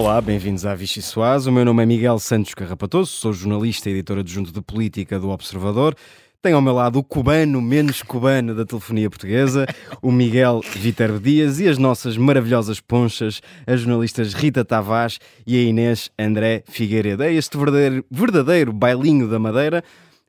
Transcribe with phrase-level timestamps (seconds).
[0.00, 1.46] Olá, bem-vindos à Vichy Soaz.
[1.46, 5.28] O meu nome é Miguel Santos Carrapatoso, sou jornalista e editor adjunto de política do
[5.28, 5.94] Observador.
[6.40, 9.66] Tenho ao meu lado o cubano menos cubano da telefonia portuguesa,
[10.00, 15.62] o Miguel Viterbo Dias e as nossas maravilhosas ponchas, as jornalistas Rita Tavares e a
[15.68, 17.22] Inês André Figueiredo.
[17.22, 19.84] É este verdadeiro, verdadeiro bailinho da Madeira,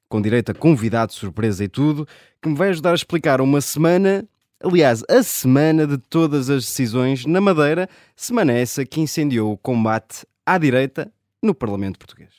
[0.10, 2.06] com direito a convidado, surpresa e tudo,
[2.42, 4.28] que me vai ajudar a explicar uma semana
[4.64, 10.24] Aliás, a semana de todas as decisões na Madeira, semana essa que incendiou o combate
[10.46, 11.12] à direita
[11.42, 12.30] no Parlamento Português.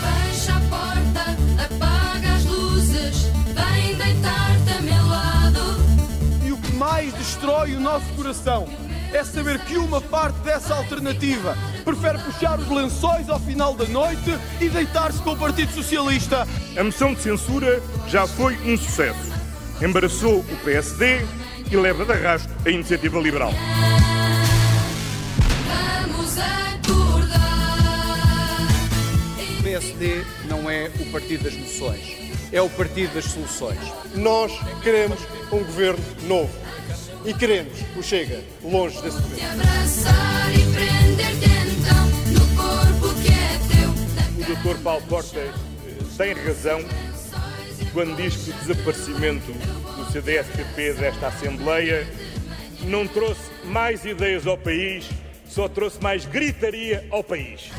[0.00, 6.46] Fecha a porta, apaga as luzes, vem deitar-te a meu lado.
[6.46, 8.68] E o que mais destrói o nosso coração
[9.16, 14.30] é saber que uma parte dessa alternativa prefere puxar os lençóis ao final da noite
[14.60, 16.46] e deitar-se com o Partido Socialista.
[16.76, 19.32] A moção de censura já foi um sucesso.
[19.80, 21.20] Embaraçou o PSD
[21.70, 23.52] e leva de arrasto a iniciativa liberal.
[26.04, 27.38] Vamos acordar.
[29.58, 32.02] O PSD não é o partido das moções,
[32.52, 33.80] é o partido das soluções.
[34.14, 35.18] Nós queremos
[35.50, 36.66] um governo novo
[37.26, 40.60] e queremos o Chega longe desse e
[41.74, 43.90] então no corpo que é teu.
[44.38, 44.82] O Dr.
[44.82, 45.52] Paulo Costa eh,
[46.16, 46.80] tem razão
[47.92, 52.06] quando diz que o desaparecimento do CDS-PP desta Assembleia
[52.84, 55.08] não trouxe mais ideias ao país,
[55.48, 57.72] só trouxe mais gritaria ao país.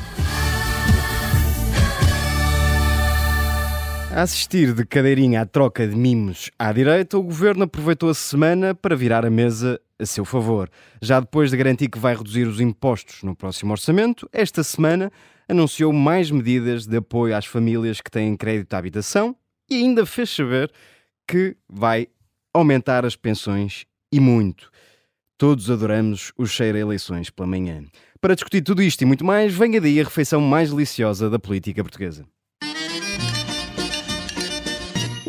[4.17, 8.73] A assistir de cadeirinha à troca de mimos à direita, o governo aproveitou a semana
[8.73, 10.71] para virar a mesa a seu favor.
[10.99, 15.11] Já depois de garantir que vai reduzir os impostos no próximo orçamento, esta semana
[15.47, 19.35] anunciou mais medidas de apoio às famílias que têm crédito à habitação
[19.69, 20.71] e ainda fez saber
[21.27, 22.07] que vai
[22.51, 24.71] aumentar as pensões e muito.
[25.37, 27.83] Todos adoramos o cheiro a eleições pela manhã.
[28.19, 31.83] Para discutir tudo isto e muito mais, venha daí a refeição mais deliciosa da política
[31.83, 32.25] portuguesa.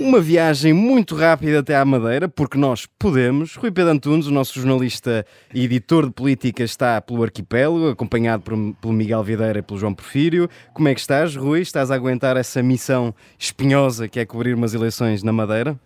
[0.00, 3.56] Uma viagem muito rápida até à Madeira, porque nós podemos.
[3.56, 8.74] Rui Pedro Antunes, o nosso jornalista e editor de política, está pelo arquipélago, acompanhado por-
[8.80, 10.48] pelo Miguel Videira e pelo João Porfírio.
[10.72, 11.60] Como é que estás, Rui?
[11.60, 15.76] Estás a aguentar essa missão espinhosa que é cobrir umas eleições na Madeira?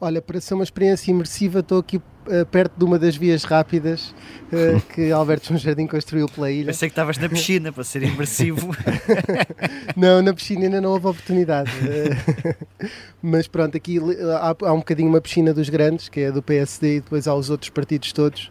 [0.00, 4.14] Olha, para ser uma experiência imersiva, estou aqui eh, perto de uma das vias rápidas
[4.52, 6.66] eh, que Alberto João Jardim construiu pela ilha.
[6.66, 8.74] Pensei que estavas na piscina para ser imersivo.
[9.96, 11.70] Não, na piscina ainda não houve oportunidade.
[11.86, 12.86] Eh,
[13.22, 13.98] Mas pronto, aqui
[14.40, 17.34] há, há um bocadinho uma piscina dos grandes, que é do PSD, e depois há
[17.34, 18.50] os outros partidos todos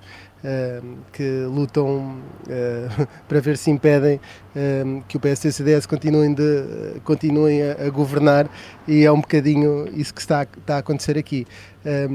[1.14, 2.18] que lutam
[2.50, 2.88] eh,
[3.28, 4.20] para ver se impedem
[4.56, 8.50] eh, que o PSD e o CDS continuem, de, continuem a, a governar
[8.88, 11.48] e é um bocadinho isso que está, está a acontecer aqui.
[11.86, 12.08] Eh,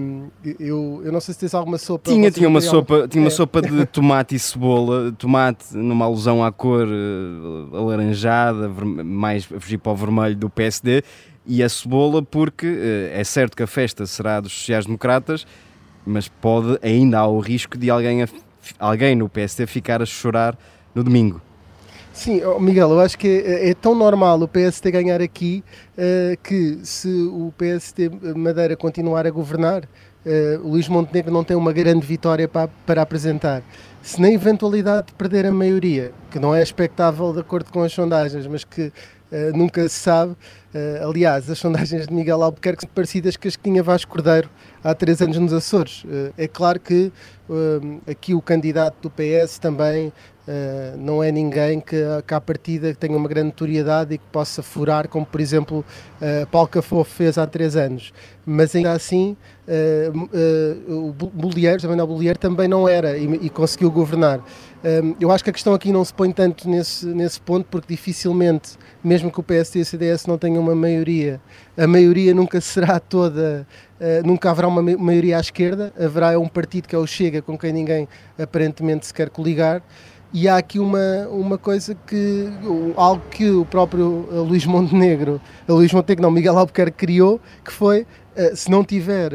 [0.60, 2.10] eu, eu não sei se tens alguma sopa.
[2.10, 3.30] Tinha, tinha uma sopa, tinha uma É.
[3.30, 9.92] sopa de tomate e cebola, tomate numa alusão à cor eh, alaranjada, mais fugir para
[9.92, 11.02] o vermelho do PSD,
[11.46, 15.46] e a cebola porque eh, é certo que a festa será dos sociais-democratas,
[16.08, 18.28] mas pode ainda há o risco de alguém, a-
[18.78, 20.58] alguém no PSD ficar a chorar
[20.94, 21.40] no domingo.
[22.12, 25.62] Sim, Miguel, eu acho que é, é tão normal o PSD ganhar aqui
[25.96, 29.82] eh, que se o PSD Madeira continuar a governar,
[30.62, 33.62] o Luís Montenegro não tem uma grande vitória para, para apresentar.
[34.02, 37.92] Se na eventualidade de perder a maioria, que não é expectável de acordo com as
[37.92, 38.92] sondagens, mas que
[39.30, 40.34] eh, nunca se sabe,
[40.74, 44.48] eh, aliás, as sondagens de Miguel Albuquerque são parecidas com as que tinha Vasco Cordeiro
[44.82, 46.04] há três anos nos Açores.
[46.36, 47.12] É claro que
[48.10, 50.12] aqui o candidato do PS também
[50.48, 54.62] Uh, não é ninguém que, que à partida tenha uma grande notoriedade e que possa
[54.62, 55.84] furar, como por exemplo
[56.22, 58.14] uh, Paulo Cafofo fez há três anos.
[58.46, 59.36] Mas ainda assim,
[59.68, 60.18] uh,
[60.88, 64.40] uh, o Bolieiro, também não Bolieiro, também não era e, e conseguiu governar.
[65.18, 68.78] Eu acho que a questão aqui não se põe tanto nesse, nesse ponto, porque dificilmente,
[69.02, 71.40] mesmo que o PSD e o CDS não tenham uma maioria,
[71.76, 73.66] a maioria nunca será toda,
[74.00, 77.42] uh, nunca haverá uma ma- maioria à esquerda, haverá um partido que é o Chega,
[77.42, 78.08] com quem ninguém
[78.38, 79.82] aparentemente se quer coligar.
[80.32, 82.48] E há aqui uma, uma coisa que,
[82.96, 87.72] algo que o próprio uh, Luís Montenegro, uh, Luís Montenegro não, Miguel Albuquerque criou, que
[87.72, 89.32] foi, uh, se não tiver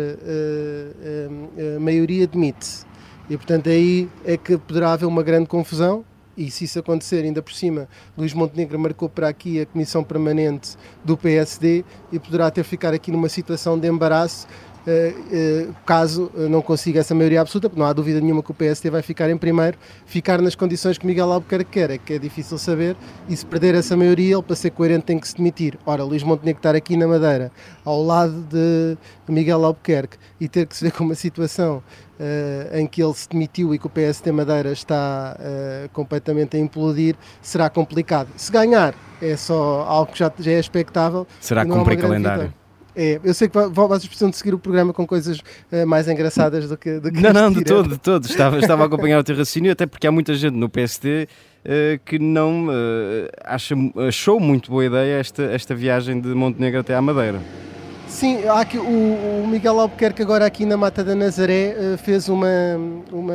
[1.79, 2.85] maioria, demite-se.
[3.27, 6.05] E portanto aí é que poderá haver uma grande confusão,
[6.35, 7.87] e se isso acontecer, ainda por cima,
[8.17, 13.11] Luís Montenegro marcou para aqui a Comissão Permanente do PSD e poderá ter ficar aqui
[13.11, 14.72] numa situação de embaraço eh, eh,
[15.85, 18.89] caso eh, não consiga essa maioria absoluta, porque não há dúvida nenhuma que o PSD
[18.89, 22.57] vai ficar em primeiro, ficar nas condições que Miguel Albuquerque quer, é que é difícil
[22.57, 22.95] saber,
[23.29, 25.77] e se perder essa maioria, ele para ser coerente tem que se demitir.
[25.85, 27.51] Ora, Luís Montenegro estar aqui na Madeira,
[27.85, 28.97] ao lado de
[29.27, 31.81] Miguel Albuquerque, e ter que se ver com uma situação
[32.19, 36.59] eh, em que ele se demitiu e que o PSD Madeira está eh, completamente a
[36.59, 38.27] implodir, será complicado.
[38.35, 41.25] Se ganhar, é só algo que já, já é expectável.
[41.39, 42.43] Será cumprir calendário.
[42.43, 42.62] vitória.
[42.95, 45.41] É, eu sei que vo- vo- vocês precisam de seguir o programa com coisas
[45.71, 48.25] eh, mais engraçadas do que, do que Não, não, de todo, de todo.
[48.25, 51.27] Estava, estava a acompanhar o teu raciocínio, até porque há muita gente no PST
[51.65, 53.73] eh, que não eh, acha,
[54.07, 57.39] achou muito boa ideia esta, esta viagem de Montenegro até à Madeira.
[58.13, 58.83] Sim, aqui, o,
[59.43, 62.47] o Miguel Albuquerque agora aqui na Mata da Nazaré eh, fez uma,
[63.11, 63.33] uma,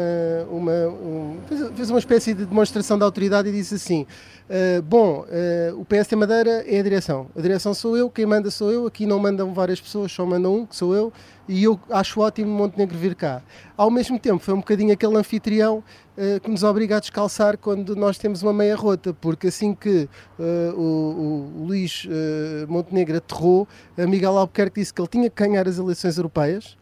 [0.48, 1.36] uma, um-
[1.74, 4.06] fez, uma espécie de demonstração de autoridade e disse assim,
[4.48, 8.52] eh, bom, eh, o PST Madeira é a direção, a direção sou eu, quem manda
[8.52, 11.12] sou eu, aqui não mandam várias pessoas, só manda um, que sou eu,
[11.48, 13.42] e eu acho ótimo Montenegro vir cá.
[13.76, 15.82] Ao mesmo tempo, foi um bocadinho aquele anfitrião
[16.16, 20.08] eh, que nos obriga a descalçar quando nós temos uma meia rota, porque assim que
[20.38, 23.66] eh, o, o Luís eh, Montenegro aterrou,
[23.96, 26.76] a Miguel Albuquerque disse que ele tinha que ganhar as eleições europeias,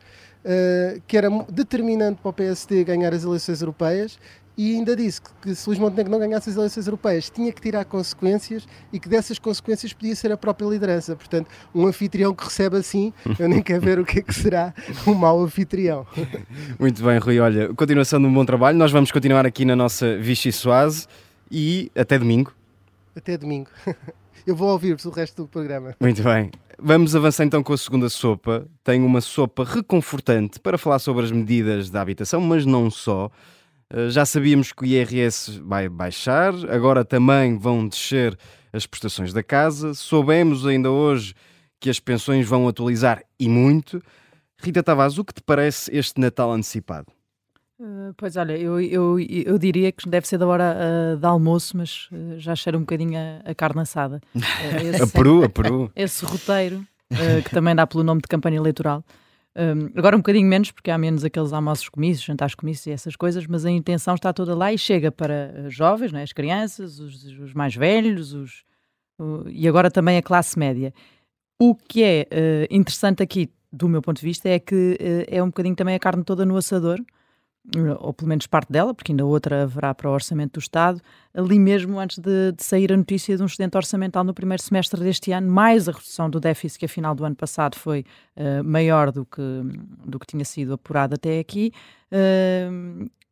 [1.09, 4.17] que era determinante para o PSD ganhar as eleições europeias,
[4.57, 7.85] e ainda disse que, se Luís Montenegro não ganhasse as eleições europeias tinha que tirar
[7.85, 11.15] consequências e que dessas consequências podia ser a própria liderança.
[11.15, 14.73] Portanto, um anfitrião que recebe assim, eu nem quero ver o que é que será
[15.07, 16.07] um mau anfitrião.
[16.79, 17.39] Muito bem, Rui.
[17.39, 18.79] Olha, continuação de um bom trabalho.
[18.79, 21.07] Nós vamos continuar aqui na nossa Vichy Soase
[21.51, 22.53] e até domingo.
[23.15, 23.71] Até domingo.
[24.47, 25.97] Eu vou ouvir-vos o resto do programa.
[26.01, 26.53] Muito bem.
[26.79, 28.67] Vamos avançar então com a segunda sopa.
[28.85, 33.31] Tenho uma sopa reconfortante para falar sobre as medidas da habitação, mas não só.
[33.93, 38.37] Uh, Já sabíamos que o IRS vai baixar, agora também vão descer
[38.73, 39.95] as prestações da casa.
[39.95, 41.35] Soubemos ainda hoje
[41.81, 44.03] que as pensões vão atualizar e muito.
[44.59, 47.07] Rita Tavares, o que te parece este Natal antecipado?
[47.79, 51.77] Uh, pois olha, eu, eu, eu diria que deve ser da hora uh, de almoço,
[51.77, 54.21] mas uh, já cheira um bocadinho a, a carne assada.
[54.35, 55.93] Uh, A esse, Peru, a Peru.
[55.95, 56.85] esse roteiro,
[57.45, 59.05] que também dá pelo nome de campanha eleitoral.
[59.59, 63.17] Um, agora um bocadinho menos, porque há menos aqueles almoços comícios, jantares comícios e essas
[63.17, 66.23] coisas, mas a intenção está toda lá e chega para uh, jovens, não é?
[66.25, 68.65] as crianças, os, os mais velhos, os,
[69.19, 70.93] o- e agora também a classe média.
[71.59, 75.43] O que é uh, interessante aqui, do meu ponto de vista, é que uh, é
[75.43, 76.99] um bocadinho também a carne toda no assador,
[78.01, 81.01] ou pelo menos parte dela, porque ainda outra haverá para o Orçamento do Estado,
[81.35, 85.01] ali mesmo antes de, de sair a notícia de um excedente orçamental no primeiro semestre
[85.01, 88.05] deste ano, mais a redução do déficit que a final do ano passado foi
[88.37, 89.43] eh, maior do que,
[90.05, 91.73] do que tinha sido apurado até aqui,
[92.11, 92.69] eh,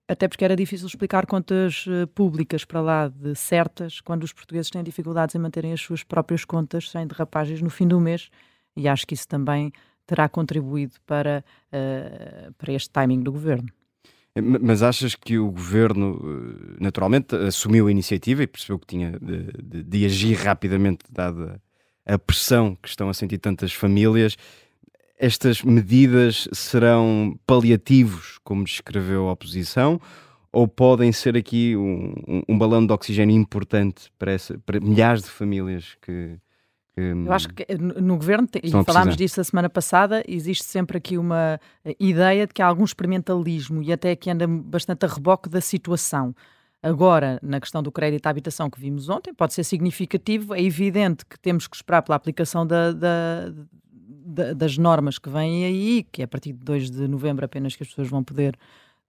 [0.06, 4.70] até porque era difícil explicar contas eh, públicas para lá de certas, quando os portugueses
[4.70, 8.30] têm dificuldades em manterem as suas próprias contas sem derrapagens no fim do mês,
[8.76, 9.72] e acho que isso também
[10.06, 13.68] terá contribuído para, eh, para este timing do governo.
[14.36, 16.20] M- Mas achas que o governo,
[16.76, 21.60] eh, naturalmente, assumiu a iniciativa e percebeu que tinha de, de- de agir rapidamente, dada
[22.06, 24.36] a pressão que estão a sentir tantas famílias?
[25.18, 30.00] Estas medidas serão paliativos, como descreveu a oposição,
[30.52, 35.22] ou podem ser aqui um, um- um balão de oxigênio importante para, essa- para milhares
[35.22, 36.36] de famílias que.
[36.94, 40.64] Que, Eu acho que eh, no no governo, e falámos disso a semana passada, existe
[40.64, 45.04] sempre aqui uma eh, ideia de que há algum experimentalismo e até que anda bastante
[45.04, 46.34] a reboque da situação.
[46.82, 50.54] Agora, na questão do crédito à habitação que vimos ontem, pode ser significativo.
[50.54, 53.52] É evidente que temos que esperar pela aplicação da- da-
[54.26, 57.74] da- das normas que vêm aí, que é a partir de 2 de novembro apenas
[57.74, 58.56] que as pessoas vão poder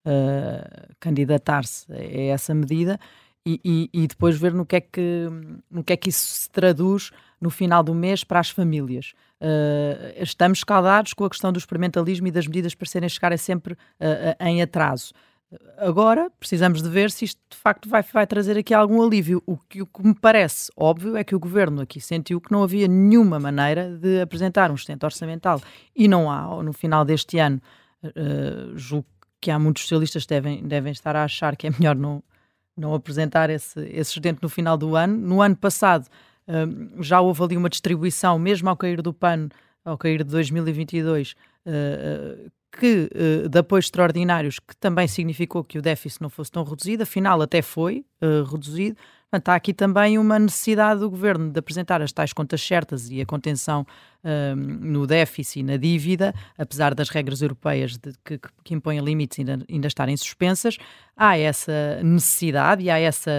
[0.07, 1.97] eh, candidatar-se a
[2.33, 2.99] essa medida
[3.45, 5.27] e, e- e depois ver no que, é que,
[5.69, 9.13] no que é que isso se traduz no final do mês para as famílias.
[9.39, 13.77] Eh, estamos escaldados com a questão do experimentalismo e das medidas parecerem chegar a sempre
[13.99, 15.13] eh, em atraso.
[15.77, 19.43] Agora precisamos de ver se isto de facto vai, vai trazer aqui algum alívio.
[19.45, 22.63] O que, o que me parece óbvio é que o governo aqui sentiu que não
[22.63, 25.61] havia nenhuma maneira de apresentar um excedente orçamental
[25.95, 27.61] e não há, no final deste ano,
[28.03, 28.11] eh,
[28.75, 29.05] julgo
[29.39, 32.23] que há muitos socialistas devem, devem estar a achar que é melhor não,
[32.77, 35.15] não apresentar esse, esse excedente no final do ano.
[35.15, 36.07] No ano passado
[36.47, 39.49] hum, já houve ali uma distribuição, mesmo ao cair do pano,
[39.83, 45.77] ao cair de 2022, eh, eh, que, eh, de apoios extraordinários, que também significou que
[45.77, 48.97] o déficit não fosse tão reduzido, afinal até foi eh, reduzido.
[49.35, 53.19] Portanto, há aqui também uma necessidade do governo de apresentar as tais contas certas e
[53.19, 53.85] a contenção
[54.23, 59.37] hum, no déficit e na dívida, apesar das regras europeias de- que, que- impõem limites
[59.39, 60.77] ainda, ainda estarem suspensas,
[61.17, 63.29] há essa necessidade e há essa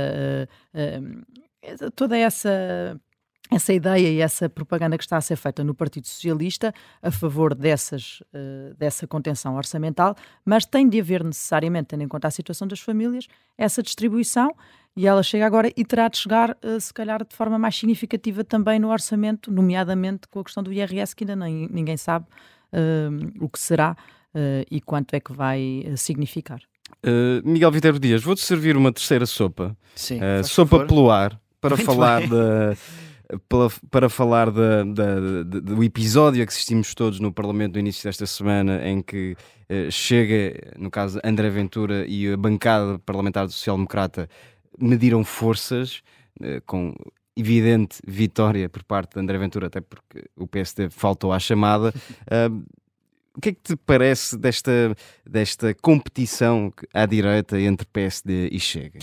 [0.75, 1.01] eh,
[1.63, 3.01] essa- toda essa
[3.51, 7.55] essa ideia e essa propaganda que está a ser feita no Partido Socialista a favor
[7.55, 12.67] dessas, uh, dessa contenção orçamental, mas tem de haver necessariamente, tendo em conta a situação
[12.67, 14.53] das famílias, essa distribuição
[14.97, 18.43] e ela chega agora e terá de chegar, uh, se calhar, de forma mais significativa
[18.43, 22.25] também no orçamento, nomeadamente com a questão do IRS, que ainda nem, ninguém sabe
[22.73, 23.97] uh, o que será
[24.71, 26.61] e quanto é que vai significar.
[27.43, 29.75] Miguel Viterbo Dias, vou-te servir uma terceira sopa.
[29.95, 30.87] Sim, sopa favor.
[30.87, 32.29] pelo ar, para Muito falar bem.
[32.29, 32.77] da
[33.49, 37.81] pela- para falar da- da- da- do episódio a que assistimos todos no Parlamento no
[37.81, 39.35] início desta semana, em que
[39.71, 44.29] eh, chega, no caso, André Ventura e a bancada parlamentar do Social-Democrata
[44.79, 46.03] mediram forças
[46.41, 46.95] eh, com
[47.37, 51.93] evidente vitória por parte de André Ventura, até porque o PSD faltou à chamada.
[52.29, 52.49] Ah,
[53.37, 58.99] o que é que te parece desta, desta competição à direita entre PSD e Chega?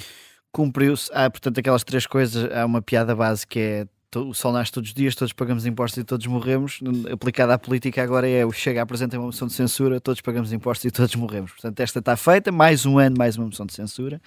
[0.51, 1.11] Cumpriu-se.
[1.13, 2.51] Há, portanto, aquelas três coisas.
[2.51, 3.87] Há uma piada base que é
[4.19, 6.79] o sol nasce todos os dias, todos pagamos impostos e todos morremos.
[7.11, 10.85] Aplicada à política agora é o Chega apresenta uma moção de censura, todos pagamos impostos
[10.85, 11.51] e todos morremos.
[11.51, 14.21] Portanto, esta está feita, mais um ano, mais uma moção de censura.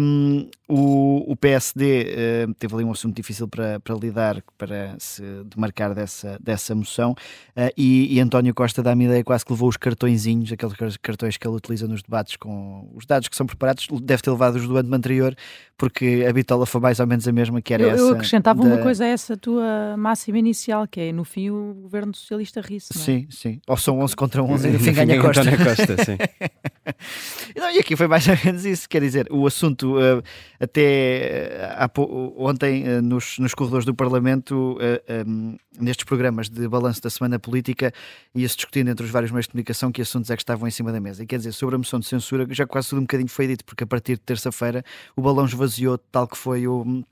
[0.00, 5.94] Um, o, o PSD teve ali um assunto difícil para, para lidar, para se demarcar
[5.94, 7.12] dessa, dessa moção.
[7.56, 11.36] Uh, e, e António Costa dá-me ideia quase que levou os cartõezinhos, aqueles car- cartões
[11.36, 14.66] que ele utiliza nos debates com os dados que são preparados, deve ter levado os
[14.66, 15.34] do ano anterior,
[15.76, 18.02] porque a bitola foi mais ou menos a mesma que era Eu, essa.
[18.02, 21.74] eu acrescentava uma da- coisa a essa tua máxima inicial, que é no fim o
[21.74, 22.88] governo socialista ri-se.
[22.94, 23.04] não é?
[23.04, 23.60] Sim, sim.
[23.66, 25.40] Ou são 11 contra 11 e no fim ganha Costa.
[25.42, 26.16] António Costa, sim.
[27.56, 30.22] Não, e aqui foi mais ou menos isso, quer dizer, o assunto eh,
[30.58, 34.78] até pou- ontem eh, nos, nos corredores do Parlamento,
[35.08, 37.92] em, nestes programas de balanço da semana política,
[38.34, 40.92] ia-se discutindo entre os vários meios de comunicação que assuntos é que estavam em cima
[40.92, 41.22] da mesa.
[41.22, 43.64] E quer dizer, sobre a moção de censura, já quase tudo um bocadinho foi dito,
[43.64, 44.82] porque a partir de terça-feira
[45.16, 47.02] o balão esvaziou, tal que foi o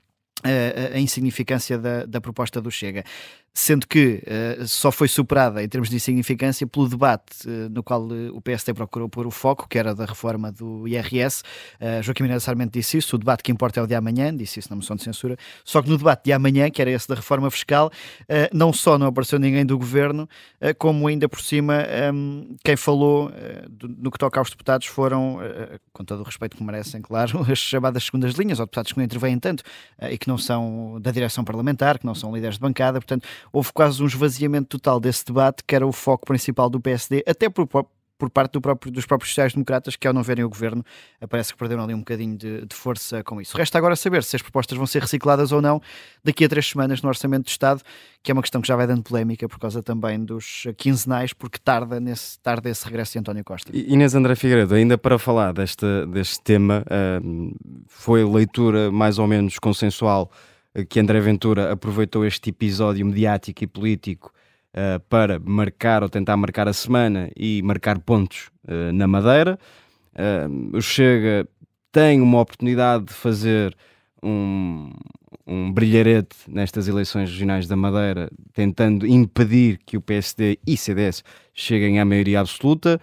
[0.43, 3.03] a, a- insignificância da, da proposta do Chega.
[3.53, 8.07] Sendo que eh, só foi superada em termos de insignificância pelo debate eh, no qual
[8.11, 11.43] eh, o PSD procurou pôr o foco, que era da reforma do IRS.
[12.01, 14.69] Joaquim Mineiro Sarmento disse isso, o debate que importa é o de amanhã, disse isso
[14.69, 15.35] na moção de censura.
[15.65, 17.91] Só que no debate de amanhã, que era esse da reforma fiscal,
[18.53, 20.27] não só não apareceu ninguém do governo,
[20.77, 23.31] como ainda por cima ehm, quem falou
[23.69, 25.39] do- no que toca aos deputados foram,
[25.91, 29.05] com todo o respeito que merecem, claro, as chamadas segundas linhas, ou deputados que não
[29.05, 29.63] intervêm tanto
[30.09, 33.71] e que não são da direção parlamentar, que não são líderes de bancada, portanto, houve
[33.73, 37.67] quase um esvaziamento total desse debate, que era o foco principal do PSD, até por,
[38.17, 40.83] por parte do próprio- dos próprios sociais-democratas, que ao não verem o governo,
[41.21, 43.55] eh, parece que perderam ali um bocadinho de, de força com isso.
[43.55, 45.81] Resta agora saber se as propostas vão ser recicladas ou não
[46.21, 47.81] daqui a três semanas no Orçamento de Estado,
[48.21, 51.31] que é uma questão que já vai dando polémica por causa também dos eh, quinzenais,
[51.31, 53.71] porque tarda, nesse, tarda esse regresso de António Costa.
[53.73, 57.51] Inês André Figueiredo, ainda para falar desta, deste tema, ahm,
[57.87, 63.67] foi leitura mais ou menos consensual eh, que André Ventura aproveitou este episódio mediático e
[63.67, 64.31] político
[64.73, 69.57] eh, para marcar ou tentar marcar a semana e marcar pontos eh, na Madeira.
[70.15, 71.47] Ahm, o Chega
[71.91, 73.75] tem uma oportunidade de fazer
[74.23, 74.91] um,
[75.47, 81.99] um brilharete nestas eleições regionais da Madeira, tentando impedir que o PSD e CDS cheguem
[81.99, 83.01] à maioria absoluta.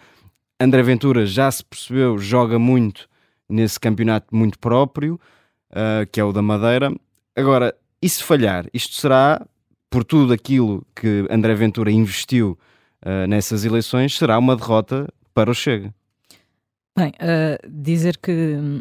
[0.60, 3.08] André Ventura já se percebeu, joga muito
[3.48, 5.20] nesse campeonato muito próprio,
[5.70, 6.92] ah, que é o da Madeira.
[7.36, 8.66] Agora, e se falhar?
[8.72, 9.46] Isto será,
[9.90, 12.58] por tudo aquilo que André Ventura investiu
[13.02, 15.94] ah, nessas eleições, será uma derrota para o Chega.
[16.98, 18.80] Bem, eh, dizer que, hum,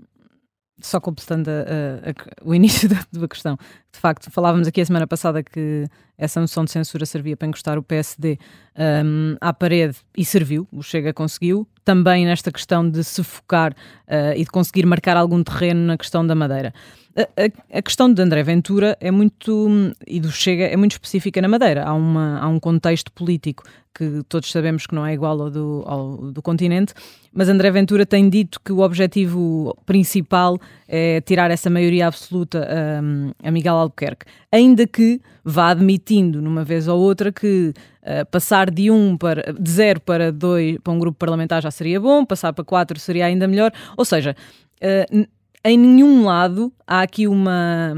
[0.81, 3.57] só completando a- a- a- o início da questão,
[3.95, 5.85] de facto, falávamos aqui a semana passada que
[6.17, 8.37] essa moção de censura servia para encostar o PSD
[8.77, 13.73] hum, à parede e serviu, o Chega conseguiu, também nesta questão de se focar
[14.07, 16.73] eh, e de conseguir marcar algum terreno na questão da Madeira.
[17.17, 20.93] A, a- a questão de André Ventura é muito, hum, e do Chega, é muito
[20.93, 21.83] específica na Madeira.
[21.85, 23.63] Há, uma, há um contexto político
[23.97, 26.93] que todos sabemos que não é igual ao do, ao do continente,
[27.31, 32.67] mas André Ventura tem dito que o objetivo principal é tirar essa maioria absoluta
[33.01, 38.69] hum, a Miguel Albuquerque, ainda que vá admitindo numa vez ou outra que uh, passar
[38.69, 42.53] de um para de zero para dois para um grupo parlamentar já seria bom, passar
[42.53, 43.71] para quatro seria ainda melhor.
[43.97, 44.35] Ou seja,
[44.81, 45.27] uh,
[45.63, 47.93] em nenhum lado há aqui uma,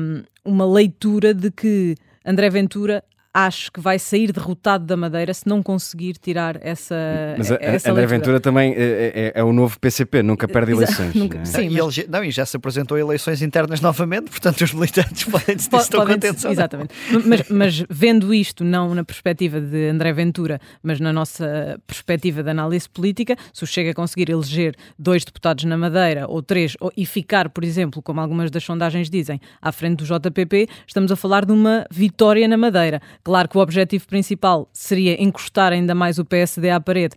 [0.46, 3.04] uma leitura de que André Ventura
[3.46, 6.96] acho que vai sair derrotado da Madeira se não conseguir tirar essa,
[7.38, 8.08] Mas a, essa André.
[8.08, 11.14] Ventura também é, é- é o novo PCP, nunca perde eleições.
[11.16, 11.46] nunca- não é?
[11.46, 14.62] sim, e, mas- ele já- não, e já se apresentou a eleições internas novamente, portanto
[14.62, 16.44] os militantes podem se estão contentes.
[16.46, 16.94] Exatamente.
[17.26, 22.50] Mas, mas vendo isto, não na perspectiva de André Ventura, mas na nossa perspectiva de
[22.50, 26.92] análise política, se o Chega a conseguir eleger dois deputados na Madeira ou três, ou-
[26.98, 31.16] e ficar, por exemplo, como algumas das sondagens dizem, à frente do JPP, estamos a
[31.16, 33.00] falar de uma vitória na Madeira.
[33.28, 37.14] Claro que o objetivo principal seria encostar ainda mais o PSD à parede,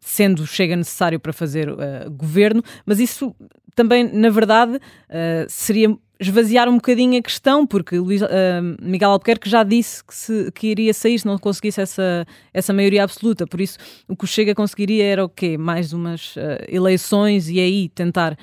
[0.00, 3.34] sendo Chega necessário para fazer eh, governo, mas isso
[3.74, 9.48] também, na verdade, eh, seria esvaziar um bocadinho a questão, porque Luís, eh, Miguel Albuquerque
[9.48, 13.46] já disse que, se- que iria sair se não conseguisse essa, essa maioria absoluta.
[13.46, 13.78] Por isso,
[14.08, 15.56] o que o Chega conseguiria era o quê?
[15.56, 16.34] Mais umas
[16.68, 18.36] eleições e aí tentar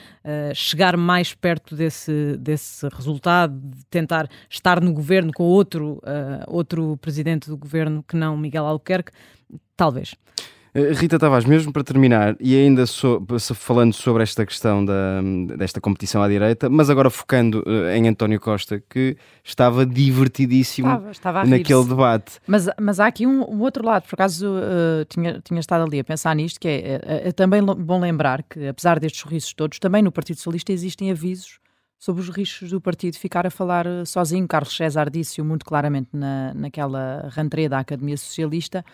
[0.55, 3.59] chegar mais perto desse, desse resultado,
[3.91, 6.01] tentar estar no governo com outro,
[6.47, 9.11] outro presidente do governo que não Miguel Albuquerque.
[9.75, 10.15] Talvez.
[10.77, 13.19] Eh, Rita Tavares, mesmo para terminar, e ainda so-
[13.55, 15.21] falando sobre esta questão da,
[15.57, 21.11] desta competição à direita, mas agora focando eh, em António Costa, que estava divertidíssimo Estava,
[21.11, 22.39] estava naquele debate.
[22.45, 25.99] Mas, mas há aqui um, um outro lado, por acaso eh, tinha, tinha estado ali
[25.99, 29.79] a pensar nisto, que é, é- é também bom lembrar que, apesar destes sorrisos todos,
[29.79, 31.57] também no Partido Socialista existem avisos
[31.97, 34.47] sobre os riscos do partido ficar a falar sozinho.
[34.47, 38.85] Carlos César disse-o muito claramente na, naquela rentrée da Academia Socialista,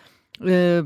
[0.41, 0.81] eh,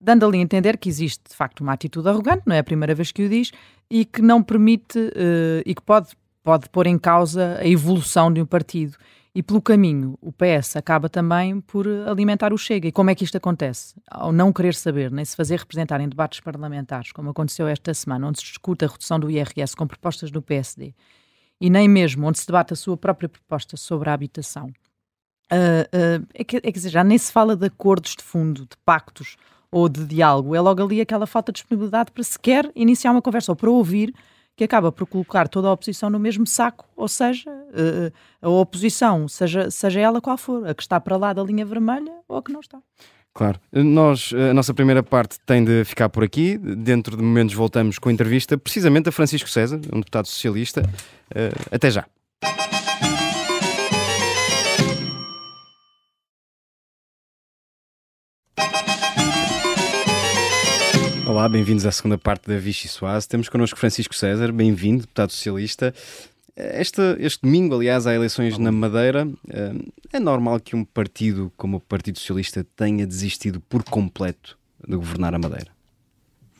[0.00, 2.94] dando ali a entender que existe de facto uma atitude arrogante, não é a primeira
[2.94, 3.50] vez que o diz,
[3.90, 6.08] e que não permite eh, e que pode,
[6.42, 8.96] pode pôr em causa a evolução de um partido.
[9.34, 12.88] E pelo caminho, o PS acaba também por alimentar o Chega.
[12.88, 13.94] E como é que isto acontece?
[14.10, 18.26] Ao não querer saber, nem se fazer representar em debates parlamentares, como aconteceu esta semana,
[18.26, 20.94] onde se discute a redução do IRS com propostas do PSD,
[21.60, 24.72] e nem mesmo onde se debate a sua própria proposta sobre a habitação.
[25.50, 28.76] Ah, ah, é, que, é que já nem se fala de acordos de fundo, de
[28.84, 29.36] pactos
[29.70, 30.54] ou de diálogo.
[30.54, 34.14] É logo ali aquela falta de disponibilidade para sequer iniciar uma conversa ou para ouvir,
[34.56, 38.10] que acaba por colocar toda a oposição no mesmo saco, ou seja, eh,
[38.42, 42.12] a oposição, seja, seja ela qual for, a que está para lá da linha vermelha
[42.26, 42.78] ou a que não está.
[43.32, 43.60] Claro.
[43.70, 46.58] Nós, a nossa primeira parte tem de ficar por aqui.
[46.58, 50.82] Dentro de momentos voltamos com a entrevista, precisamente a Francisco César, um deputado socialista.
[51.32, 52.04] Eh, até já.
[61.28, 63.28] Olá, bem-vindos à segunda parte da Vichy Soase.
[63.28, 65.94] Temos connosco Francisco César, bem-vindo, deputado socialista.
[66.56, 69.28] Este, este domingo, aliás, há eleições na Madeira.
[69.50, 69.74] Eh,
[70.14, 74.56] É normal que um partido como o Partido Socialista tenha desistido por completo
[74.88, 75.70] de governar a Madeira.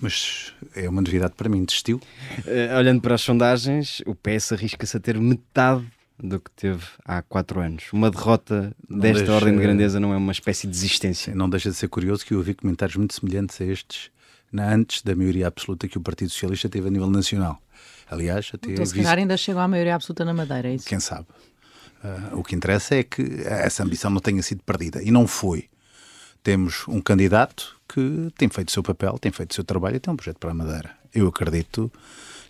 [0.01, 1.99] Mas é uma novidade para mim, desistiu.
[2.47, 5.85] Eh, olhando para as sondagens, o PS arrisca-se a ter metade
[6.23, 7.85] do que teve há quatro anos.
[7.93, 11.35] Uma derrota Não desta deixa- ordem de grandeza não é uma espécie de desistência.
[11.35, 14.11] Não deixa de ser curioso que eu ouvi comentários muito semelhantes a estes
[14.57, 17.61] antes da maioria absoluta que o Partido Socialista teve a nível nacional.
[18.11, 20.89] Aliás, até Então, se calhar ainda chegou à maioria absoluta na Madeira, é isso?
[20.89, 21.27] quem sabe.
[22.03, 25.03] Ah, o que interessa é que essa ambição não tenha sido perdida.
[25.03, 25.69] E não foi.
[26.43, 30.01] Temos um candidato que tem feito o seu papel, tem feito o seu trabalho e
[30.01, 30.97] tem um projeto para a Madeira.
[31.13, 31.93] Eu acredito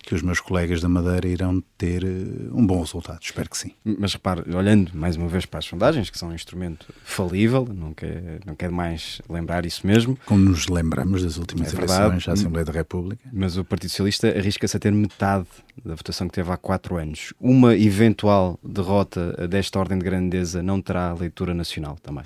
[0.09, 3.19] que os meus colegas da Madeira irão ter eh, um bom resultado.
[3.21, 3.73] Espero que sim.
[3.85, 7.93] Mas repare, olhando mais uma vez para as sondagens, que são um instrumento falível, não
[7.93, 12.31] quer, não quer mais lembrar isso mesmo, Como nos lembramos das últimas É eleições à
[12.31, 13.21] Assembleia da República.
[13.31, 15.45] mas o Partido Socialista arrisca-se a ter metade
[15.85, 17.31] da votação que teve há quatro anos.
[17.39, 22.23] Uma eventual derrota desta ordem de grandeza não terá leitura nacional também.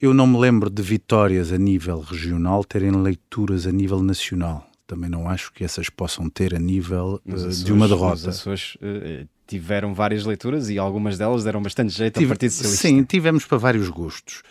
[0.00, 4.65] Eu não me lembro de vitórias a nível regional terem leituras a nível nacional.
[4.86, 8.30] Também não acho que essas possam ter a nível Nos eh, Açores- de uma derrota.
[8.30, 12.86] Açores eh, tiveram várias leituras e algumas delas deram bastante jeito ao Tive- Partido Socialista.
[12.88, 14.42] Sim, tivemos para vários gostos.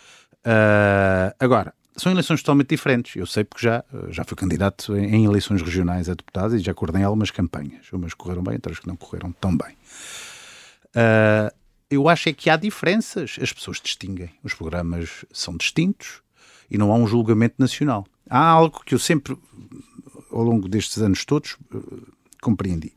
[0.44, 3.16] Ah, agora, são eleições totalmente diferentes.
[3.16, 6.74] Eu sei porque já, já fui candidato em, em eleições regionais a deputado e já
[6.74, 7.90] coordenei algumas campanhas.
[7.92, 9.74] Umas correram bem, outras que não correram tão bem.
[10.94, 11.52] Ah,
[11.90, 13.36] eu acho é que há diferenças.
[13.40, 14.30] As pessoas distinguem.
[14.44, 16.20] Os programas são distintos
[16.70, 18.06] e não há um julgamento nacional.
[18.28, 19.36] Há algo que eu sempre,
[20.36, 21.78] ao longo destes anos todos, eh,
[22.40, 22.92] compreendi.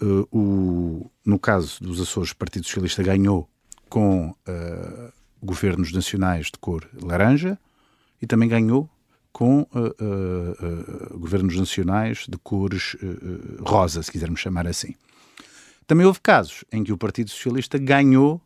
[0.00, 3.48] Eh, o, no caso dos Açores, o Partido Socialista ganhou
[3.88, 7.58] com eh, governos nacionais de cor laranja
[8.20, 8.88] e também ganhou
[9.32, 12.96] com eh, governos nacionais de cores
[13.60, 14.94] rosa, se quisermos chamar assim.
[15.86, 18.40] Também houve casos em que o Partido Socialista ganhou,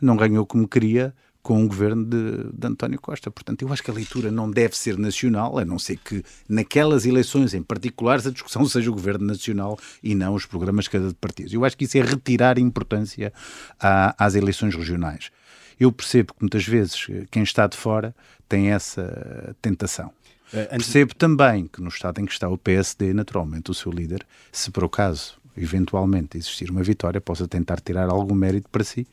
[0.00, 3.30] não ganhou como queria, com um governo de, de António Costa.
[3.30, 7.06] Portanto, eu acho que a leitura não deve ser nacional, a não ser que naquelas
[7.06, 11.14] eleições em particulares a discussão seja o governo nacional e não os programas de cada
[11.14, 11.54] partido.
[11.54, 13.32] Eu acho que isso é retirar importância
[13.78, 15.30] às eleições regionais.
[15.78, 18.14] Eu percebo que muitas vezes eh, quem está de fora
[18.46, 20.12] tem essa tentação.
[20.52, 23.90] Eh, antes- Percebo também que no estado em que está o PSD, naturalmente, o seu
[23.90, 29.06] líder, se por acaso, eventualmente, existir uma vitória, possa tentar tirar algum mérito para si,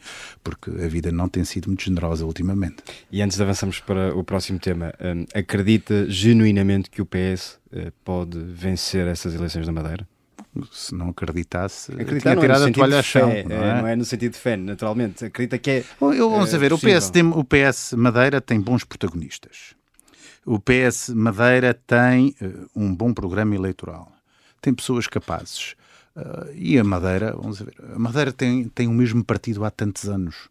[0.44, 2.78] porque a vida não tem sido muito generosa ultimamente.
[3.12, 7.92] E antes de avançarmos para o próximo tema, hum, acredita genuinamente que o PS eh,
[8.04, 10.08] pode vencer essas eleições da Madeira?
[10.72, 13.30] Se não acreditasse, Acreditar tinha não é a sentido toalha ao chão.
[13.30, 13.82] fé, não eh, é?
[13.82, 15.26] não é no sentido de fé, naturalmente.
[15.26, 15.84] Acredita que é.
[16.02, 16.80] Eu- vamos eh, a ver, o.
[16.80, 19.76] PS, tem, o PS Madeira tem bons protagonistas.
[20.46, 24.12] O PS Madeira tem eh, um bom programa eleitoral.
[24.62, 25.76] Tem pessoas capazes.
[26.17, 30.10] Eh, e a Madeira, vamos ver, a Madeira tem, tem o mesmo partido há tantos
[30.10, 30.49] anos.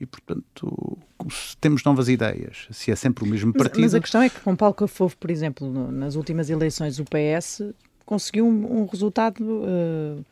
[0.00, 0.98] E, portanto,
[1.30, 2.66] se temos novas ideias.
[2.72, 3.82] Se é sempre o mesmo Mas, partido.
[3.82, 7.04] mas a questão é que com Paulo Cafofo, por exemplo, no- nas últimas eleições o
[7.04, 7.72] PS
[8.04, 10.22] conseguiu um, um resultado eh,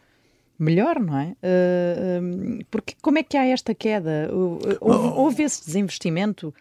[0.59, 1.37] melhor, não é?
[1.41, 2.21] Eh,
[2.69, 4.29] porque como é que há esta queda?
[4.35, 6.53] O- eh, Houve, houve esse desinvestimento?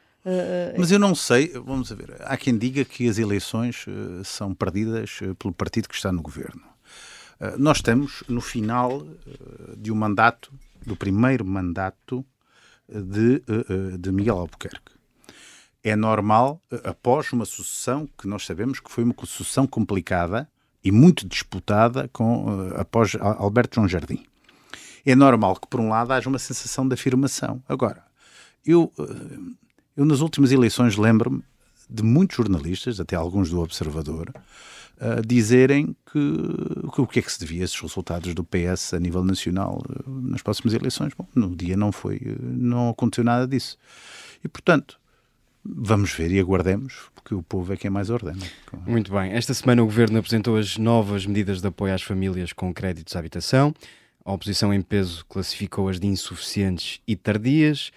[0.78, 3.86] Mas eu não sei, vamos ver, há quem diga que as eleições
[4.24, 6.62] são perdidas pelo partido que está no governo.
[7.40, 10.52] Eh, nós estamos no final eh, de um mandato,
[10.86, 12.26] do primeiro mandato
[12.88, 13.44] eh, de,
[13.98, 14.94] de Miguel Albuquerque.
[15.84, 20.50] É normal, após uma sucessão que nós sabemos que foi uma sucessão complicada
[20.84, 24.26] e muito disputada com, após Al- Alberto João Jardim.
[25.06, 27.64] É normal que, por um lado, haja uma sensação de afirmação.
[27.68, 28.04] Agora,
[28.66, 28.92] eu,
[29.96, 31.44] eu nas últimas eleições lembro-me
[31.90, 34.34] de muitos jornalistas, até alguns do Observador,
[35.02, 39.00] eh, dizerem que, que o que é que se devia esses resultados do PS a
[39.00, 41.14] nível nacional eh, nas próximas eleições.
[41.18, 43.78] Bom, no dia não foi, eh, não aconteceu nada disso.
[44.44, 45.00] E, portanto,
[45.64, 48.46] vamos ver e aguardemos, porque o povo é quem mais ordena.
[48.86, 49.32] Muito bem.
[49.32, 53.20] Esta semana o Governo apresentou as novas medidas de apoio às famílias com créditos à
[53.20, 53.74] habitação.
[54.26, 57.90] A oposição em peso classificou-as de insuficientes e tardias.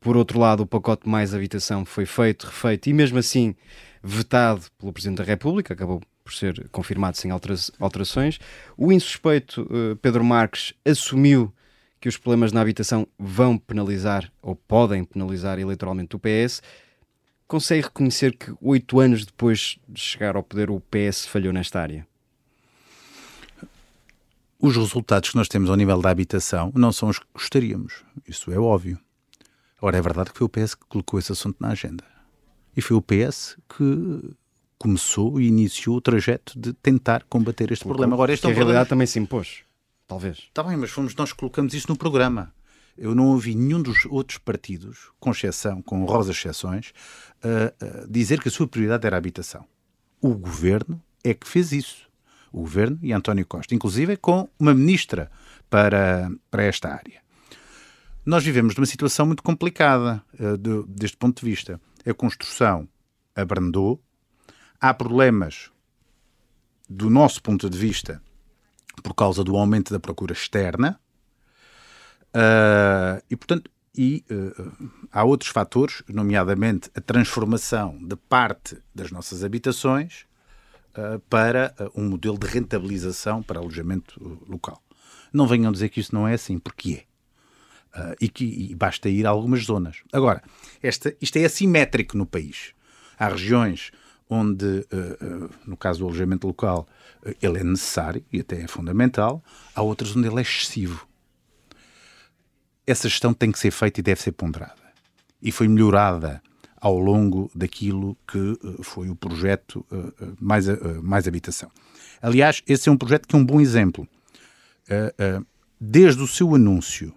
[0.00, 3.54] Por outro lado, o pacote Mais Habitação foi feito, refeito e mesmo assim
[4.02, 8.40] vetado pelo Presidente da República, acabou por ser confirmado sem altera- alterações.
[8.76, 11.54] O insuspeito eh, Pedro Marques assumiu
[12.00, 16.60] que os problemas na habitação vão penalizar ou podem penalizar eleitoralmente o PS.
[17.46, 22.04] Consegue reconhecer que oito anos depois de chegar ao poder o PS falhou nesta área?
[24.58, 28.02] Os resultados que nós temos ao nível da habitação não são os que gostaríamos.
[28.26, 28.98] Isso é óbvio.
[29.80, 32.04] Ora, é verdade que foi o PS que colocou esse assunto na agenda.
[32.76, 34.34] E foi o PS que
[34.78, 38.14] começou e iniciou o trajeto de tentar combater este problema.
[38.14, 38.88] Agora, este é um a realidade problema...
[38.88, 39.58] também se impôs,
[40.06, 40.38] talvez.
[40.38, 42.52] Está bem, mas fomos nós que colocamos isso no programa.
[42.96, 46.92] Eu não ouvi nenhum dos outros partidos, com exceção, com honrosas exceções,
[47.42, 49.64] a- a dizer que a sua prioridade era a habitação.
[50.20, 52.06] O governo é que fez isso.
[52.52, 55.30] O governo e António Costa, inclusive com uma ministra
[55.68, 57.20] para, para esta área.
[58.24, 61.78] Nós vivemos numa situação muito complicada eh, do- deste ponto de vista.
[62.04, 62.88] A construção
[63.34, 64.00] abrandou,
[64.80, 65.70] há problemas
[66.88, 68.22] do nosso ponto de vista
[69.02, 70.98] por causa do aumento da procura externa.
[72.32, 74.72] Ah, e, portanto, e, ah,
[75.12, 80.26] há outros fatores, nomeadamente a transformação de parte das nossas habitações
[80.94, 84.82] ah, para um modelo de rentabilização para alojamento local.
[85.32, 87.06] Não venham dizer que isso não é assim, porque é.
[88.20, 90.02] E que e basta ir a algumas zonas.
[90.12, 90.42] Agora,
[90.82, 92.74] esta, isto é assimétrico no país.
[93.18, 93.90] Há regiões
[94.28, 96.86] onde, ah, ah, no caso do alojamento local,
[97.24, 99.42] ah, ele é necessário e até é fundamental,
[99.74, 101.06] há outras onde ele é excessivo.
[102.86, 104.74] Essa gestão tem que ser feita e deve ser ponderada.
[105.42, 106.42] E foi melhorada
[106.80, 109.84] ao longo daquilo que foi o projeto
[110.40, 110.66] mais,
[111.02, 111.70] mais Habitação.
[112.22, 114.06] Aliás, esse é um projeto que é um bom exemplo.
[115.80, 117.12] Desde o seu anúncio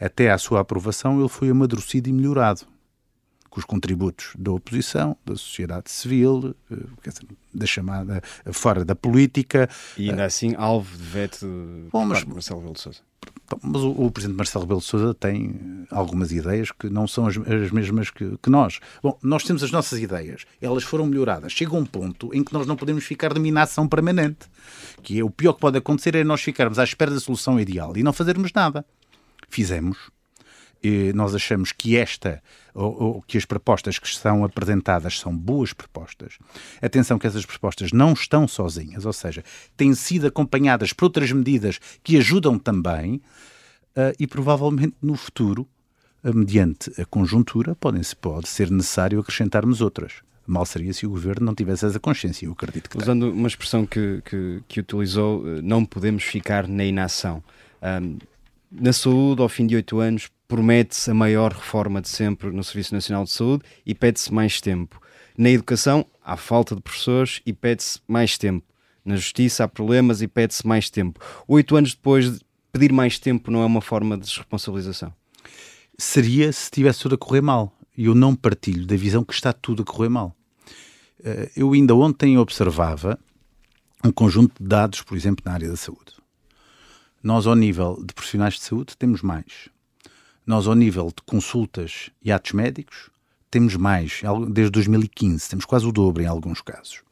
[0.00, 2.66] até à sua aprovação, ele foi amadurecido e melhorado.
[3.54, 6.76] Com os contributos da oposição, da sociedade civil, eh,
[7.54, 9.70] da chamada eh, fora da política.
[9.96, 11.46] E ainda assim, alvo de veto
[11.92, 12.98] Bom, mas- Marcelo Rebelo de Sousa.
[13.46, 17.06] Então, Mas o, o Presidente Marcelo Rebelo de Sousa tem eh, algumas ideias que não
[17.06, 18.80] são as, as mesmas que, que nós.
[19.00, 21.52] Bom, nós temos as nossas ideias, elas foram melhoradas.
[21.52, 24.48] Chega um ponto em que nós não podemos ficar de minação permanente.
[25.00, 27.96] Que é o pior que pode acontecer é nós ficarmos à espera da solução ideal
[27.96, 28.84] e não fazermos nada.
[29.48, 29.96] Fizemos.
[30.82, 32.42] E nós achamos que esta,
[32.74, 36.38] ou, ou que as propostas que são apresentadas são boas propostas.
[36.82, 39.44] Atenção que essas propostas não estão sozinhas, ou seja,
[39.76, 43.22] têm sido acompanhadas por outras medidas que ajudam também
[43.96, 45.66] ah, e provavelmente no futuro,
[46.22, 50.14] ah, mediante a conjuntura, podem -se, pode ser necessário acrescentarmos outras.
[50.46, 53.02] Mal seria se o governo não tivesse essa consciência, eu acredito que tem.
[53.02, 57.42] Usando uma expressão que, que, que utilizou, eh, não podemos ficar na inação.
[57.80, 58.18] Ahm,
[58.70, 62.94] na saúde, ao fim de oito anos, promete-se a maior reforma de sempre no Serviço
[62.94, 65.00] Nacional de Saúde e pede-se mais tempo.
[65.36, 68.66] Na educação, há falta de professores e pede-se mais tempo.
[69.04, 71.20] Na justiça, há problemas e pede-se mais tempo.
[71.48, 72.40] Oito anos depois,
[72.72, 75.12] pedir mais tempo não é uma forma de desresponsabilização?
[75.98, 77.72] Seria se estivesse tudo a correr mal.
[77.96, 80.34] E eu não partilho da visão que está tudo a correr mal.
[81.22, 83.18] Eh, Eu ainda ontem observava
[84.04, 86.12] um conjunto de dados, por exemplo, na área da saúde.
[87.22, 89.68] Nós, ao nível de profissionais de saúde, temos mais.
[90.46, 93.10] Nós, ao nível de consultas e atos médicos,
[93.50, 94.20] temos mais.
[94.50, 97.02] Desde 2015, temos quase o dobro em alguns casos.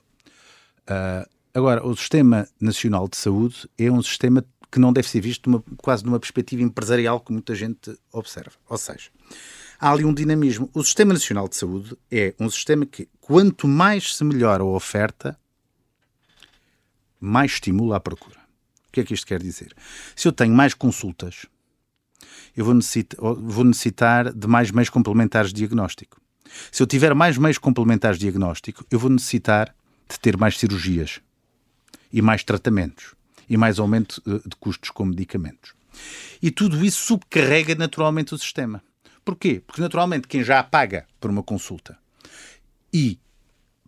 [0.86, 5.48] Ah, agora, o Sistema Nacional de Saúde é um sistema que não deve ser visto
[5.50, 8.52] numa- quase numa perspectiva empresarial que muita gente observa.
[8.68, 9.10] Ou seja,
[9.78, 10.70] há ali um dinamismo.
[10.74, 15.38] O Sistema Nacional de Saúde é um sistema que, quanto mais se melhora a oferta,
[17.20, 18.36] mais estimula a procura.
[18.88, 19.74] O que é que isto quer dizer?
[20.16, 21.46] Se eu tenho mais consultas,
[22.56, 26.20] eu vou necessitar, vou necessitar de mais meios complementares de diagnóstico.
[26.70, 29.74] Se eu tiver mais meios complementares de diagnóstico, eu vou necessitar
[30.08, 31.20] de ter mais cirurgias
[32.12, 33.14] e mais tratamentos
[33.48, 35.74] e mais aumento eh, de custos com medicamentos.
[36.42, 38.82] E tudo isso subcarrega naturalmente o sistema.
[39.24, 39.62] Porquê?
[39.66, 41.96] Porque naturalmente quem já paga por uma consulta
[42.92, 43.18] e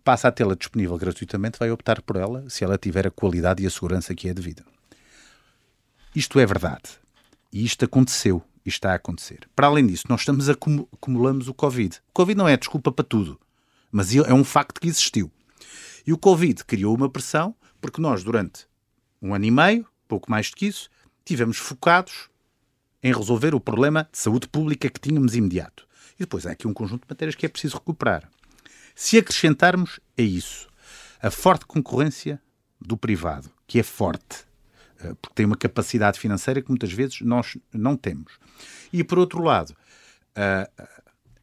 [0.03, 3.67] passa a tê-la disponível gratuitamente vai optar por ela se ela tiver a qualidade e
[3.67, 4.63] a segurança que é devida.
[6.15, 7.04] Isto é verdade.
[7.51, 9.47] E isto aconteceu e está a acontecer.
[9.55, 11.97] Para além disso, nós estamos acumulamos o Covid.
[12.09, 13.39] O Covid não é desculpa para tudo,
[13.91, 15.31] mas é um facto que existiu.
[16.05, 18.67] E o Covid criou uma pressão porque nós, durante
[19.21, 20.89] um ano e meio, pouco mais do que isso,
[21.23, 22.29] tivemos focados
[23.01, 25.87] em resolver o problema de saúde pública que tínhamos imediato.
[26.15, 28.29] E depois há aqui um conjunto de matérias que é preciso recuperar.
[28.95, 30.67] Se acrescentarmos a isso
[31.21, 32.41] a forte concorrência
[32.79, 34.45] do privado, que é forte,
[35.21, 38.33] porque tem uma capacidade financeira que muitas vezes nós não temos.
[38.91, 39.75] E por outro lado,
[40.35, 40.69] a,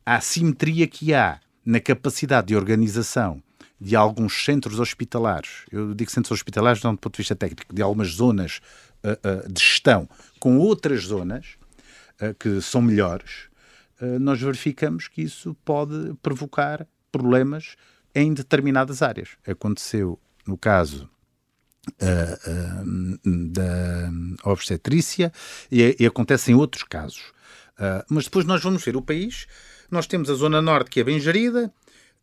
[0.04, 3.42] a assimetria que há na capacidade de organização
[3.80, 7.82] de alguns centros hospitalares, eu digo centros hospitalares não do ponto de vista técnico, de
[7.82, 8.60] algumas zonas
[9.02, 11.56] eh, eh, de gestão com outras zonas
[12.20, 13.48] eh, que são melhores,
[14.00, 17.74] eh, nós verificamos que isso pode provocar problemas
[18.14, 19.30] em determinadas áreas.
[19.44, 21.10] Aconteceu no caso
[22.00, 22.82] ah, ah,
[23.24, 24.10] da
[24.44, 25.32] obstetrícia
[25.70, 27.32] e, e acontece em outros casos.
[27.78, 29.46] Ah, mas depois nós vamos ver o país,
[29.90, 31.72] nós temos a Zona Norte que é bem gerida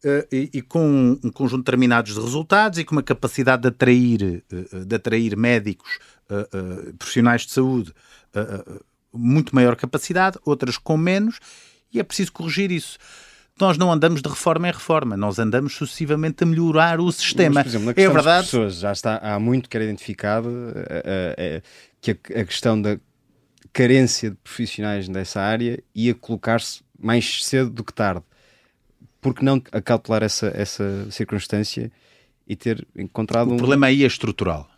[0.05, 4.43] ah, e, e com um conjunto determinados de resultados e com uma capacidade de atrair,
[4.51, 5.99] ah, de atrair médicos,
[6.99, 7.91] profissionais de saúde,
[9.11, 11.39] muito maior capacidade, outras com menos,
[11.91, 12.99] e é preciso corrigir isso.
[13.59, 17.55] Nós não andamos de reforma em reforma, nós andamos sucessivamente a melhorar o sistema.
[17.55, 18.45] Mas, por exemplo, na é questão das verdade.
[18.45, 21.61] pessoas, já está há muito que era identificado eh, eh, eh,
[21.99, 22.97] que a, a questão da
[23.73, 28.23] carência de profissionais dessa área ia colocar-se mais cedo do que tarde.
[29.21, 31.91] Porque não acautelar essa, essa circunstância
[32.47, 33.57] e ter encontrado O um...
[33.57, 34.69] problema aí é estrutural.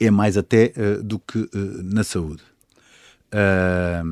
[0.00, 1.48] É mais até eh, do que eh,
[1.82, 2.42] na saúde.
[3.30, 4.02] Ah,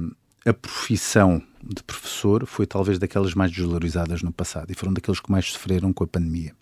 [0.45, 5.31] a profissão de professor foi talvez daquelas mais desvalorizadas no passado e foram daqueles que
[5.31, 6.55] mais sofreram com a pandemia,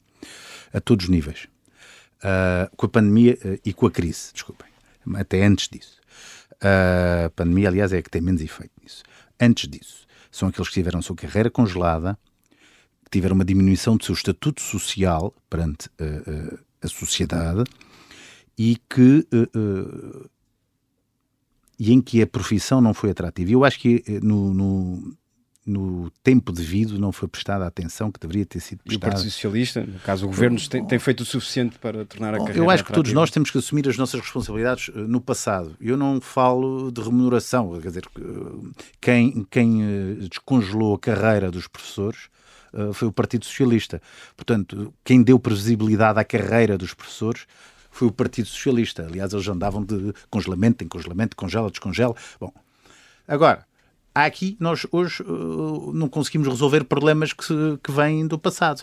[0.72, 1.48] a todos os níveis.
[2.22, 4.68] Ah, com a pandemia eh, e com a crise, desculpem,
[5.14, 5.98] até antes disso.
[6.60, 9.02] Ah, a pandemia, aliás, é a que tem menos efeito nisso.
[9.40, 12.18] Antes disso, são aqueles que tiveram sua carreira congelada,
[13.04, 15.88] que tiveram uma diminuição do seu estatuto social perante
[16.80, 17.64] a sociedade
[18.56, 19.26] e que
[21.80, 23.48] e em que a profissão não foi atrativa.
[23.50, 25.16] E Eu acho que eh, no, no,
[25.66, 29.12] no tempo devido não foi prestada a atenção que deveria ter sido E o prestada.
[29.12, 32.44] Partido Socialista, no caso o Governo, tem, tem feito o suficiente para tornar a Bom,
[32.44, 33.20] carreira eu acho que todos atrativa?
[33.20, 35.74] nós temos que assumir as nossas responsabilidades eh, no passado.
[35.80, 38.22] Eu não falo de remuneração, quer dizer, eh,
[39.00, 42.28] quem, quem descongelou a carreira dos professores
[42.92, 44.00] foi o Partido Socialista.
[44.36, 47.44] Portanto, quem deu previsibilidade à carreira dos professores
[47.90, 49.04] foi o Partido Socialista.
[49.04, 52.14] Aliás, eles andavam de congelamento em congelamento, congela, descongela.
[52.38, 52.52] Bom,
[53.26, 53.66] agora,
[54.14, 55.26] aqui, nós hoje eh,
[55.94, 58.82] não conseguimos resolver problemas que, que vêm do passado.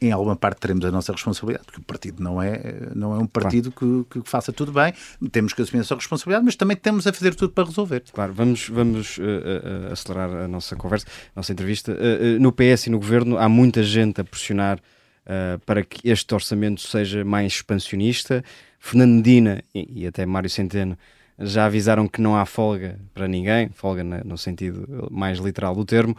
[0.00, 3.26] Em alguma parte teremos a nossa responsabilidade, porque o partido não é, não é um
[3.26, 4.92] partido que, que faça tudo bem,
[5.30, 8.02] temos que assumir a nossa responsabilidade, mas também temos a fazer tudo para resolver.
[8.12, 11.92] Claro, vamos, vamos eh, eh, eh, acelerar a nossa conversa, a nossa entrevista.
[11.92, 14.80] Eh, no PS e no Governo há muita gente a pressionar
[15.26, 18.44] eh, para que este orçamento seja mais expansionista.
[18.78, 20.98] Fernando Medina e, e até Mário Centeno
[21.38, 25.84] já avisaram que não há folga para ninguém, folga na- no sentido mais literal do
[25.84, 26.16] termo.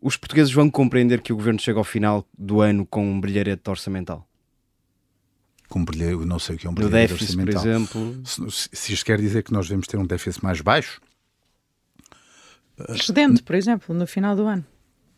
[0.00, 3.68] Os portugueses vão compreender que o Governo chega ao final do ano com um brilharete
[3.70, 4.26] orçamental.
[5.68, 7.66] Com um brilho, não sei o que é um brilharete déficit, por orçamental.
[7.66, 8.50] exemplo.
[8.52, 11.00] Se, se isto quer dizer que nós devemos ter um déficit mais baixo,
[12.88, 14.64] Excedente, por exemplo, no final do ano.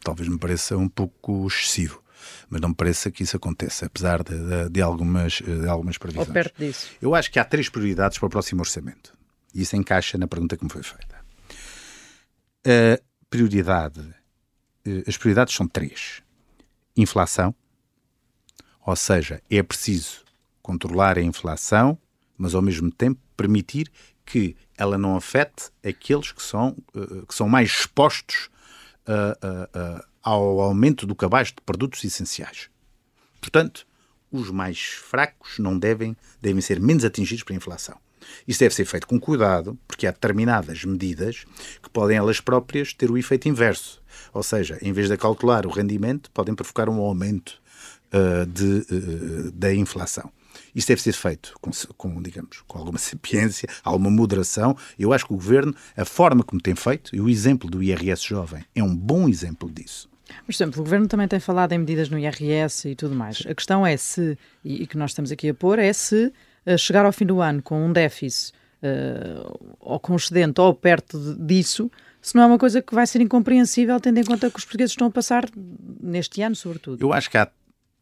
[0.05, 2.03] talvez me pareça um pouco excessivo,
[2.49, 5.97] mas não me pareça que isso aconteça, apesar de, de- de algumas, eh, de algumas
[5.97, 6.29] Ou previsões.
[6.29, 6.89] perto disso.
[7.01, 9.13] Eu acho que há três prioridades para o próximo orçamento.
[9.55, 11.17] E isso encaixa na pergunta que me foi feita.
[12.65, 14.01] A prioridade,
[14.87, 16.23] eh, as prioridades são três.
[16.97, 17.55] Inflação,
[18.85, 20.25] ou seja, é preciso
[20.63, 21.99] controlar a inflação,
[22.39, 23.91] mas ao mesmo tempo permitir
[24.25, 28.49] que ela não afete aqueles que são, eh, que são mais expostos
[29.07, 32.69] ah, ao aumento do cabaz de produtos essenciais.
[33.41, 33.87] Portanto,
[34.33, 37.97] os mais fracos não devem, devem ser menos atingidos pela inflação.
[38.47, 41.45] Isso deve ser feito com cuidado, porque há determinadas medidas
[41.81, 44.03] que podem elas próprias ter o efeito inverso.
[44.35, 47.63] Ou seja, em vez de acautelar o rendimento, podem provocar um aumento
[48.11, 50.33] ah, de, ah, da inflação.
[50.75, 54.77] Isso deve ser feito com, com, digamos, com alguma sapiência, alguma moderação.
[54.99, 58.25] Eu acho que o Governo, a forma como tem feito, e o exemplo do IRS
[58.25, 60.09] jovem é um bom exemplo disso.
[60.45, 63.43] Por exemplo, o Governo também tem falado em medidas no IRS e tudo mais.
[63.49, 66.33] A questão é se, e, que nós estamos aqui a pôr, é se
[66.65, 69.43] eh, chegar ao fim do ano com um déficit eh,
[69.81, 73.21] ou com um excedente ou perto disso, se não é uma coisa que vai ser
[73.21, 75.49] incompreensível, tendo em conta que os portugueses estão a passar
[76.01, 77.01] neste ano, sobretudo.
[77.01, 77.49] Eu acho que há,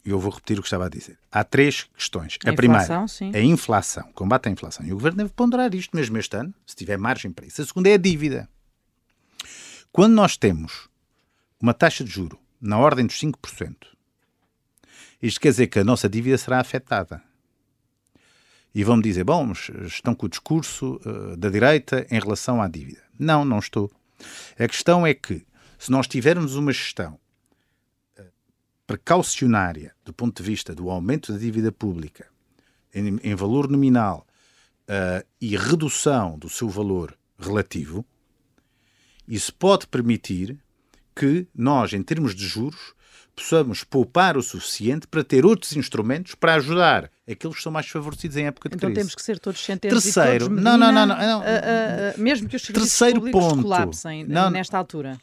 [0.04, 1.18] eu vou repetir o que estava a dizer.
[1.30, 2.38] Há três questões.
[2.44, 3.30] A A, primeira, sim.
[3.34, 4.84] a inflação, combate à inflação.
[4.86, 7.60] E o governo deve ponderar isto mesmo este ano, se tiver margem para isso.
[7.60, 8.48] A segunda é a dívida.
[9.92, 10.88] Quando nós temos
[11.60, 13.76] uma taxa de juro na ordem dos 5%,
[15.22, 17.22] isto quer dizer que a nossa dívida será afetada.
[18.74, 19.52] E vão-me dizer, bom,
[19.86, 23.00] estão com o discurso eh, da direita em relação à dívida.
[23.16, 23.90] Não, não estou.
[24.58, 25.46] A questão é que,
[25.78, 27.18] se nós tivermos uma gestão
[28.86, 32.26] precaucionária do ponto de vista do aumento da dívida pública
[32.92, 34.26] em, em valor nominal
[34.86, 38.04] ah, e redução do seu valor relativo,
[39.26, 40.58] isso pode permitir
[41.14, 42.92] que nós, em termos de juros,
[43.36, 48.36] possamos poupar o suficiente para ter outros instrumentos para ajudar aqueles que são mais favorecidos
[48.36, 49.00] em época de Então crise.
[49.00, 51.40] temos que ser todos centenas Terceiro, e todos não, não, Medina, não, não, não.
[51.40, 53.62] a- a- a- mesmo que os serviços Terceiro públicos ponto.
[53.62, 55.18] colapsem Não, nesta altura.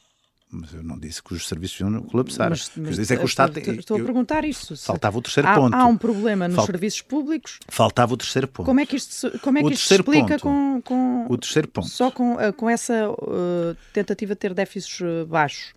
[0.53, 2.49] Mas eu não disse que os serviços iam colapsar.
[2.49, 3.57] Mas- eu mas disse é que o Estado...
[3.57, 4.75] estou- Estou a perguntar isso.
[4.75, 5.73] Faltava o terceiro há, ponto.
[5.73, 7.57] Há um problema nos Fal- serviços públicos.
[7.69, 8.65] Faltava o terceiro ponto.
[8.65, 10.41] Como é que isto, se- como é O que isto se explica ponto.
[10.41, 11.87] com, com- O terceiro ponto.
[11.87, 15.71] só com, eh, com essa eh, tentativa de ter déficits eh, baixos?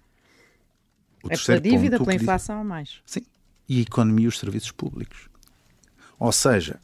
[1.24, 3.00] O é pela dívida, pela diz- inflação ou mais?
[3.06, 3.22] Sim.
[3.68, 5.28] E a economia e os serviços públicos.
[6.18, 6.78] Ou seja,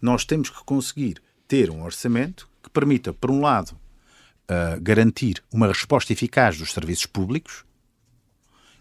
[0.00, 3.78] nós temos que conseguir ter um orçamento que permita, por um lado,
[4.48, 7.64] ah, garantir uma resposta eficaz dos serviços públicos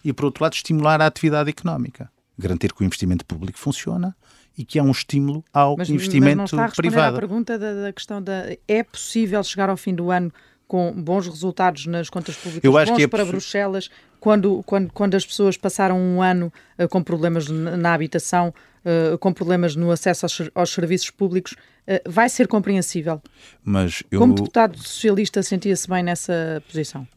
[0.03, 2.11] e, por outro lado, estimular a atividade económica.
[2.37, 4.15] Garantir que o investimento público funciona
[4.57, 7.15] e que há um estímulo ao Mas, investimento mas não está a privado.
[7.15, 10.31] à pergunta da, da questão da é possível chegar ao fim do ano
[10.67, 14.63] com bons resultados nas contas públicas, Eu acho bons que é para possi- Bruxelas, quando,
[14.65, 19.75] quando, quando as pessoas passaram um ano eh, com problemas na, habitação, eh, com problemas
[19.75, 23.21] no acesso aos, aos serviços públicos, eh, vai ser compreensível.
[23.63, 27.07] Mas eu, Como deputado socialista sentia-se bem nessa posição?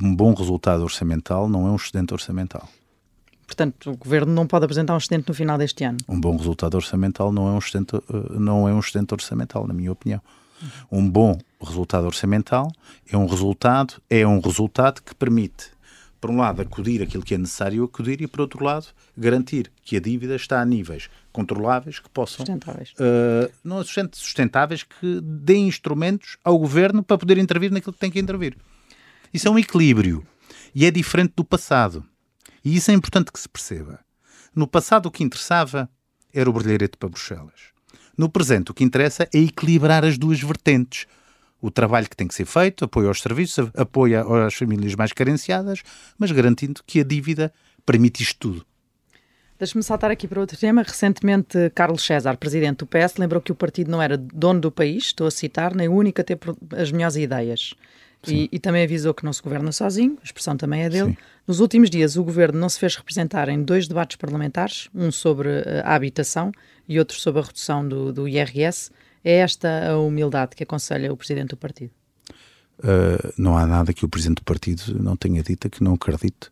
[0.00, 2.68] um bom resultado orçamental não é um excedente orçamental.
[3.46, 5.96] Portanto, o Governo não pode apresentar um excedente no final deste ano.
[6.06, 7.94] Um bom resultado orçamental não é um excedente,
[8.38, 10.20] não é um excedente orçamental, na minha opinião.
[10.90, 12.70] Um bom resultado orçamental
[13.10, 15.70] é um resultado, é um resultado que permite,
[16.20, 19.96] por um lado, acudir aquilo que é necessário acudir e, por outro lado, garantir que
[19.96, 22.92] a dívida está a níveis controláveis que possam Sustentáveis.
[22.98, 28.10] eh, não sustent- sustentáveis que deem instrumentos ao governo para poder intervir naquilo que tem
[28.10, 28.56] que intervir.
[29.32, 30.26] Isso é um equilíbrio
[30.74, 32.04] e é diferente do passado.
[32.64, 34.00] E isso é importante que se perceba.
[34.54, 35.88] No passado, o que interessava
[36.34, 37.72] era o brilharete para Bruxelas.
[38.18, 41.06] No presente, o que interessa é equilibrar as duas vertentes.
[41.62, 45.82] O trabalho que tem que ser feito, apoio aos serviços, apoio às famílias mais carenciadas,
[46.18, 47.52] mas garantindo que a dívida
[47.86, 48.66] permite isto tudo.
[49.56, 50.82] Deixa-me saltar aqui para outro tema.
[50.82, 55.06] Recentemente, Carlos César, presidente do PS, lembrou que o partido não era dono do país,
[55.06, 56.38] estou a citar, nem o único a ter
[56.76, 57.74] as melhores ideias.
[58.26, 61.10] E, e também avisou que não se governa sozinho, a expressão também é dele.
[61.10, 61.16] Sim.
[61.46, 65.48] Nos últimos dias, o governo não se fez representar em dois debates parlamentares, um sobre
[65.48, 66.52] eh, a habitação
[66.88, 68.90] e outro sobre a redução do, do IRS.
[69.24, 71.92] É esta a humildade que aconselha o presidente do partido?
[72.80, 76.50] Uh, não há nada que o presidente do partido não tenha dito que não acredite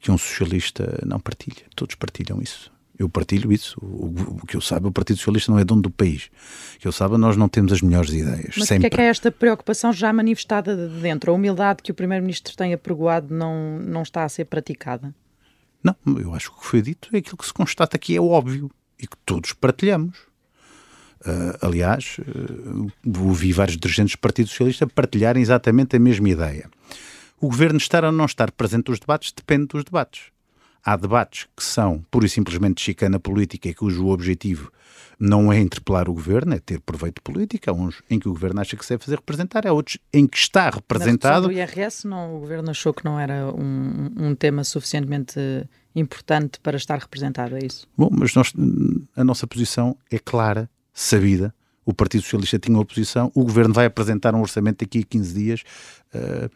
[0.00, 1.64] que um socialista não partilha.
[1.76, 2.71] Todos partilham isso.
[3.02, 3.76] Eu partilho isso.
[3.82, 6.30] O, o- o que eu saiba, o Partido Socialista não é dono do país.
[6.76, 8.54] O que eu saiba, nós não temos as melhores ideias.
[8.56, 8.82] Mas sempre.
[8.82, 11.30] porque é que é esta preocupação já manifestada de dentro?
[11.30, 15.14] A humildade que o primeiro-ministro tem apregoado não, não está a ser praticada?
[15.82, 18.20] Não, eu acho que o que foi dito é aquilo que se constata que é
[18.20, 18.70] óbvio
[19.00, 20.16] e que todos partilhamos.
[21.24, 26.68] Ah, aliás, uh, ouvi vários dirigentes do Partido Socialista partilharem exatamente a mesma ideia.
[27.40, 30.26] O governo estar ou não estar presente nos debates depende dos debates.
[30.84, 34.72] Há debates que são pura e simplesmente chicana política e cujo objetivo
[35.18, 37.70] não é interpelar o governo, é ter proveito político.
[37.70, 40.26] Há uns em que o governo acha que se deve fazer representar, há outros em
[40.26, 41.46] que está representado.
[41.46, 45.38] redução do IRS, não, o governo achou que não era um, um tema suficientemente
[45.94, 47.86] importante para estar representado, é isso?
[47.96, 48.52] Bom, mas nós,
[49.14, 51.54] a nossa posição é clara, sabida.
[51.84, 55.34] O Partido Socialista tinha uma posição, o governo vai apresentar um orçamento daqui a 15
[55.34, 55.62] dias.
[56.14, 56.48] eh,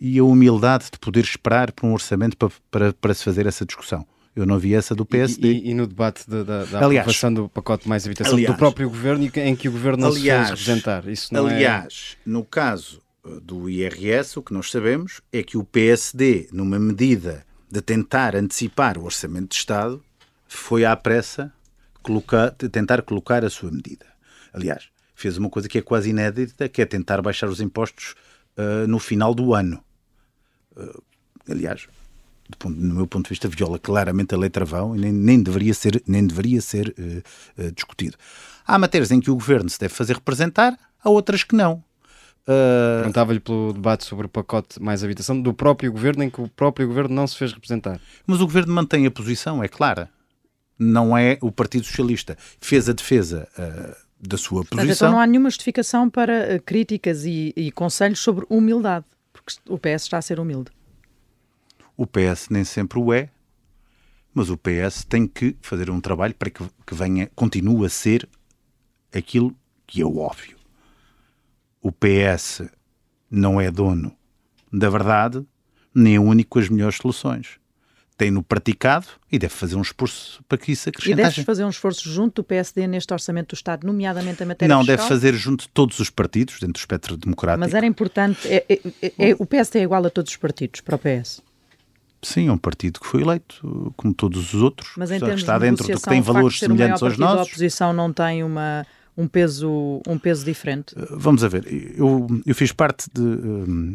[0.00, 3.64] e a humildade de poder esperar por um orçamento para, para, para se fazer essa
[3.66, 4.06] discussão.
[4.34, 5.52] Eu não vi essa do E, PSD.
[5.52, 8.58] e- e no debate da, da, da Aliás- aprovação do pacote mais habitação Aliás- do
[8.58, 11.08] próprio governo e em que o governo não Aliás- se fez representar.
[11.08, 11.54] Isso não é...
[11.56, 16.78] Aliás, no caso uh, do IRS, o que nós sabemos é que o PSD, numa
[16.78, 20.02] medida de tentar antecipar o orçamento de Estado,
[20.48, 21.52] foi à pressa
[22.02, 24.06] colocar, de tentar colocar a sua medida.
[24.52, 24.84] Aliás,
[25.14, 28.14] fez uma coisa que é quase inédita, que é tentar baixar os impostos
[28.56, 29.82] uh, no final do ano.
[30.76, 31.02] Uh,
[31.48, 31.86] aliás,
[32.48, 35.42] do ponto- no meu ponto de vista, viola claramente a lei travão e nem, nem
[35.42, 37.22] deveria ser, nem deveria ser eh,
[37.58, 38.16] eh, discutido.
[38.66, 41.82] Há matérias em que o governo se deve fazer representar, há outras que não.
[42.42, 46.48] Uh, Perguntava-lhe pelo debate sobre o pacote mais habitação do próprio governo, em que o
[46.48, 48.00] próprio governo não se fez representar.
[48.26, 50.10] mas o governo mantém a posição, é clara.
[50.78, 52.36] Não é o Partido Socialista.
[52.60, 55.08] Fez a defesa uh, da sua Portanto, posição.
[55.08, 59.04] então não há nenhuma justificação para eh, críticas e, e conselhos sobre humildade,
[59.54, 60.70] porque o PS está a ser humilde.
[61.96, 63.30] O PS nem sempre o é,
[64.32, 68.28] mas o PS tem que fazer um trabalho para que, que venha, continue a ser
[69.14, 69.54] aquilo
[69.86, 70.56] que é óbvio.
[71.82, 72.62] O PS
[73.30, 74.16] não é dono
[74.72, 75.44] da verdade,
[75.94, 77.59] nem é único com as melhores soluções.
[78.20, 81.16] Tem-no praticado e deve fazer um esforço para que isso E acrescente.
[81.16, 84.82] deves fazer um esforço junto do PSD neste orçamento do Estado, nomeadamente a matéria Não,
[84.82, 84.96] fiscal?
[84.98, 87.60] deve fazer junto de todos os partidos, dentro do espectro democrático.
[87.60, 90.82] Mas era importante, é, é- é- é- o PSD é igual a todos os partidos,
[90.82, 91.40] para o PS.
[92.20, 95.54] Sim, é um partido que foi eleito, como todos os outros, Mas em que está
[95.58, 97.46] de dentro do que tem valores semelhantes aos nossos.
[97.48, 100.94] oposição não tem uma, um, peso, um peso diferente?
[101.12, 101.64] Vamos a ver,
[101.96, 103.22] eu, eu fiz parte de.
[103.22, 103.94] hum,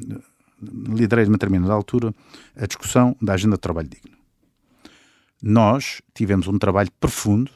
[0.95, 2.11] liderei numa determinada altura
[2.55, 4.14] a discussão da agenda de trabalho digno.
[5.47, 7.51] Nós tivemos um trabalho profundo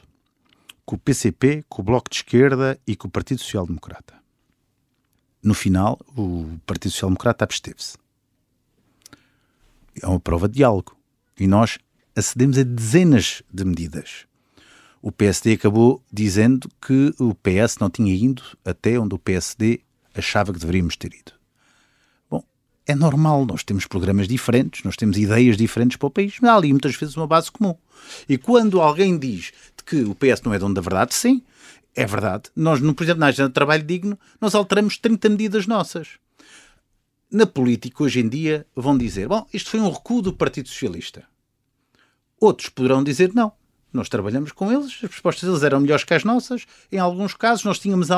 [0.86, 4.14] com o PCP, com o Bloco de Esquerda e com o Partido Social Democrata.
[5.42, 7.98] No final, o Partido Social Democrata absteve-se.
[10.00, 10.96] É uma prova de diálogo.
[11.36, 11.80] E nós
[12.14, 14.24] acedemos a dezenas de medidas.
[15.02, 19.80] O PSD acabou dizendo que o PS não tinha ido até onde o PSD
[20.14, 21.39] achava que deveríamos ter ido.
[22.86, 26.56] É normal, nós temos programas diferentes, nós temos ideias diferentes para o país, mas há
[26.56, 27.74] ali muitas vezes uma base comum.
[28.28, 29.52] E quando alguém diz
[29.84, 31.42] que o PS não é dono da verdade, sim,
[31.94, 32.44] é verdade.
[32.54, 36.18] Nós, por exemplo, na agenda de trabalho digno, nós alteramos 30 medidas nossas.
[37.30, 41.24] Na política, hoje em dia, vão dizer: bom, isto foi um recuo do Partido Socialista.
[42.40, 43.52] Outros poderão dizer: não,
[43.92, 46.66] nós trabalhamos com eles, as propostas deles eram melhores que as nossas.
[46.90, 48.10] Em alguns casos, nós tínhamos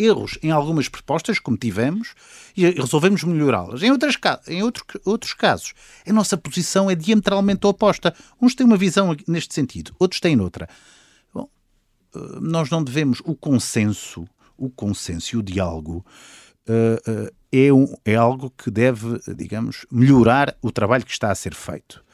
[0.00, 2.14] erros em algumas propostas, como tivemos,
[2.56, 3.82] e resolvemos melhorá-las.
[3.82, 4.16] Em, outras,
[4.48, 5.72] em outro- outros casos,
[6.06, 8.14] a nossa posição é diametralmente oposta.
[8.40, 10.68] Uns têm uma visão neste sentido, outros têm noutra.
[11.32, 11.48] Bom,
[12.14, 14.26] eh, nós não devemos o consenso,
[14.56, 16.04] o consenso e o diálogo
[16.68, 17.02] eh,
[17.52, 21.54] eh, é, um- é algo que deve, digamos, melhorar o trabalho que está a ser
[21.54, 22.04] feito.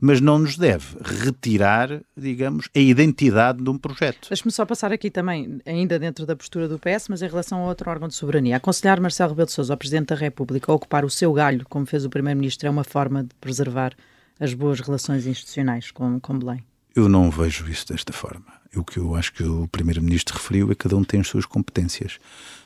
[0.00, 4.28] Mas não nos deve retirar, digamos, a identidade de um projeto.
[4.28, 7.66] Deixe-me só passar aqui também, ainda dentro da postura do PS, mas em relação a
[7.66, 8.56] outro órgão de soberania.
[8.56, 11.86] Aconselhar Marcelo Rebelo de Sousa, ao Presidente da República, a ocupar o seu galho, como
[11.86, 13.94] fez o Primeiro-Ministro, é uma forma de preservar
[14.38, 16.62] as boas relações institucionais com, com Belém.
[16.94, 18.55] Eu não vejo isso desta forma.
[18.74, 21.46] O que eu acho que o Primeiro-Ministro referiu é que cada um tem as suas
[21.46, 22.18] competências.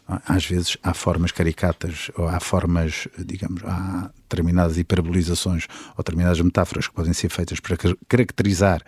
[0.07, 6.89] Às vezes há formas caricatas, ou há formas, digamos, há determinadas hiperbolizações ou determinadas metáforas
[6.89, 8.83] que podem ser feitas para car- caracterizar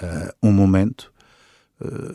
[0.00, 1.12] ah, um momento.
[1.80, 2.14] Ah,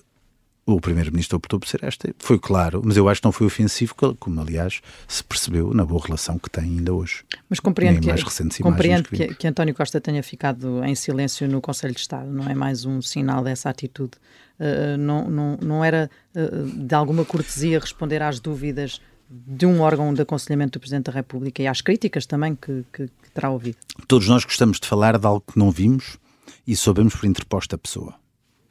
[0.68, 2.14] o Primeiro-Ministro optou por ser esta.
[2.20, 6.04] Foi claro, mas eu acho que não foi ofensivo, como aliás se percebeu na boa
[6.04, 7.24] relação que tem ainda hoje.
[7.50, 11.48] Mas compreendo, Nem que, mais recentes compreendo que que António Costa tenha ficado em silêncio
[11.48, 12.30] no Conselho de Estado.
[12.30, 14.12] Não é mais um sinal dessa atitude.
[14.60, 19.00] Uh, não, não, não era uh, de alguma cortesia responder às dúvidas
[19.30, 23.08] de um órgão de aconselhamento do Presidente da República e às críticas também que, que,
[23.08, 23.78] que terá ouvido.
[24.08, 26.18] Todos nós gostamos de falar de algo que não vimos
[26.66, 28.16] e soubemos por interposta pessoa.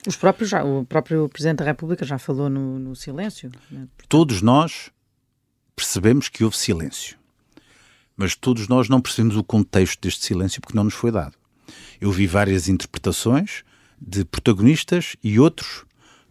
[0.06, 3.50] Os próprios já, o próprio Presidente da República já falou no, no silêncio.
[3.70, 3.88] né?
[4.08, 4.90] Todos nós
[5.74, 7.18] percebemos que houve silêncio.
[8.16, 11.36] Mas todos nós não percebemos o contexto deste silêncio porque não nos foi dado.
[12.00, 13.64] Eu vi várias interpretações
[14.00, 15.84] de protagonistas e outros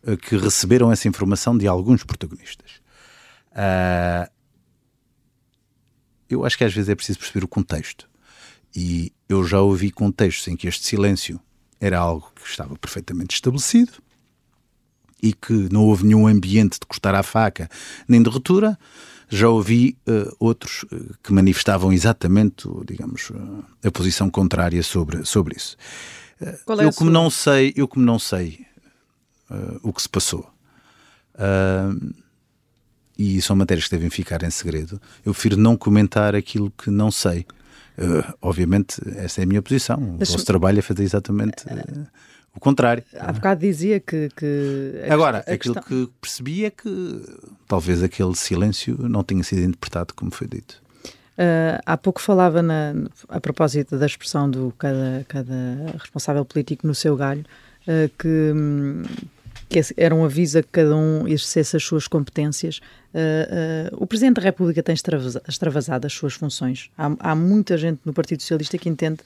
[0.04, 2.82] eh, que receberam essa informação de alguns protagonistas.
[3.52, 4.30] Ah,
[6.30, 8.10] eu acho que às vezes é preciso perceber o contexto.
[8.76, 11.40] E eu já ouvi contextos em que este silêncio
[11.80, 13.94] era algo que estava perfeitamente estabelecido
[15.22, 17.70] e que não houve nenhum ambiente de cortar a faca
[18.08, 18.78] nem de ruptura.
[19.28, 25.56] Já ouvi uh, outros uh, que manifestavam exatamente, digamos, uh, a posição contrária sobre, sobre
[25.58, 25.76] isso.
[26.64, 28.66] Qual é eu como não sei, eu como não sei
[29.84, 30.52] o que se passou.
[33.18, 35.02] e são matérias que devem ficar em segredo.
[35.26, 37.46] Eu prefiro não comentar aquilo que não sei.
[38.42, 39.98] Obviamente, essa é a minha posição.
[39.98, 41.64] O nosso trabalho é fazer exatamente
[42.56, 43.04] o contrário.
[43.20, 44.30] Há bocado dizia que.
[44.36, 47.22] que a Agora, a aquilo questão- que percebi é que
[47.68, 50.82] talvez aquele silêncio não tenha sido interpretado como foi dito.
[51.38, 52.94] Uh, há pouco falava na-
[53.28, 55.54] a propósito da expressão do cada, cada
[56.00, 57.44] responsável político no seu galho
[57.82, 59.04] uh, que, hum,
[59.68, 62.80] que esse era um aviso a que cada um exercesse as suas competências.
[63.14, 66.90] Uh, uh, o Presidente da República tem extravasa- extravasado as suas funções.
[66.98, 69.20] Há, há muita gente no Partido Socialista que entende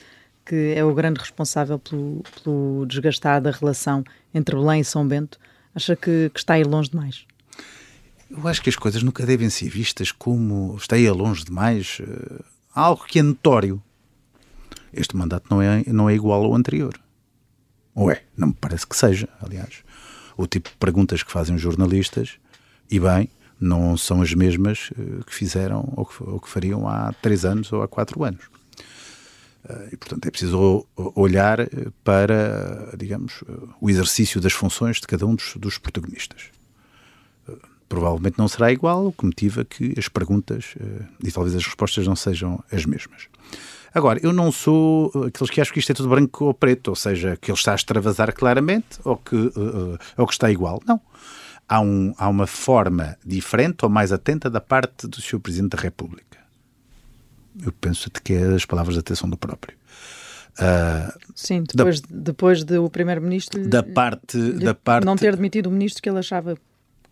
[0.45, 5.37] que é o grande responsável pelo, pelo desgastar da relação entre Belém e São Bento.
[5.75, 7.25] Acha que, que está a ir longe demais?
[8.29, 12.01] Eu acho que as coisas nunca devem ser vistas como está aí a longe demais.
[12.73, 13.81] Há algo que é notório.
[14.91, 16.99] Este mandato não é, não é igual ao anterior.
[17.93, 18.23] Ou é?
[18.35, 19.83] Não me parece que seja, aliás.
[20.41, 22.37] O tipo de perguntas que fazem os jornalistas,
[22.89, 23.29] e bem,
[23.59, 27.73] não são as mesmas eh, que fizeram ou que, ou que fariam há três anos
[27.73, 28.45] ou há quatro anos.
[29.67, 31.67] Eh, E, portanto, é preciso olhar eh,
[32.05, 33.43] para, digamos,
[33.81, 36.51] o exercício das funções de cada um dos, dos protagonistas.
[37.89, 40.75] Provavelmente não será igual, o que motiva que as perguntas
[41.21, 43.27] e talvez as respostas não sejam as mesmas.
[43.93, 46.89] Agora, eu não sou eh, aqueles que acham que isto é tudo branco ou preto,
[46.89, 50.81] ou seja, que ele está a extravasar claramente ou que, eh, ou que está igual.
[50.85, 50.99] Não.
[51.67, 55.39] Há, um, há uma forma diferente ou mais atenta da parte do Sr.
[55.39, 56.39] Presidente da República.
[57.63, 59.77] Eu penso que é as palavras de atenção do próprio.
[60.57, 65.67] Ah, Sim, depois, depois de o Primeiro-Ministro da parte, lhe da parte não ter demitido
[65.67, 66.57] o ministro que ele achava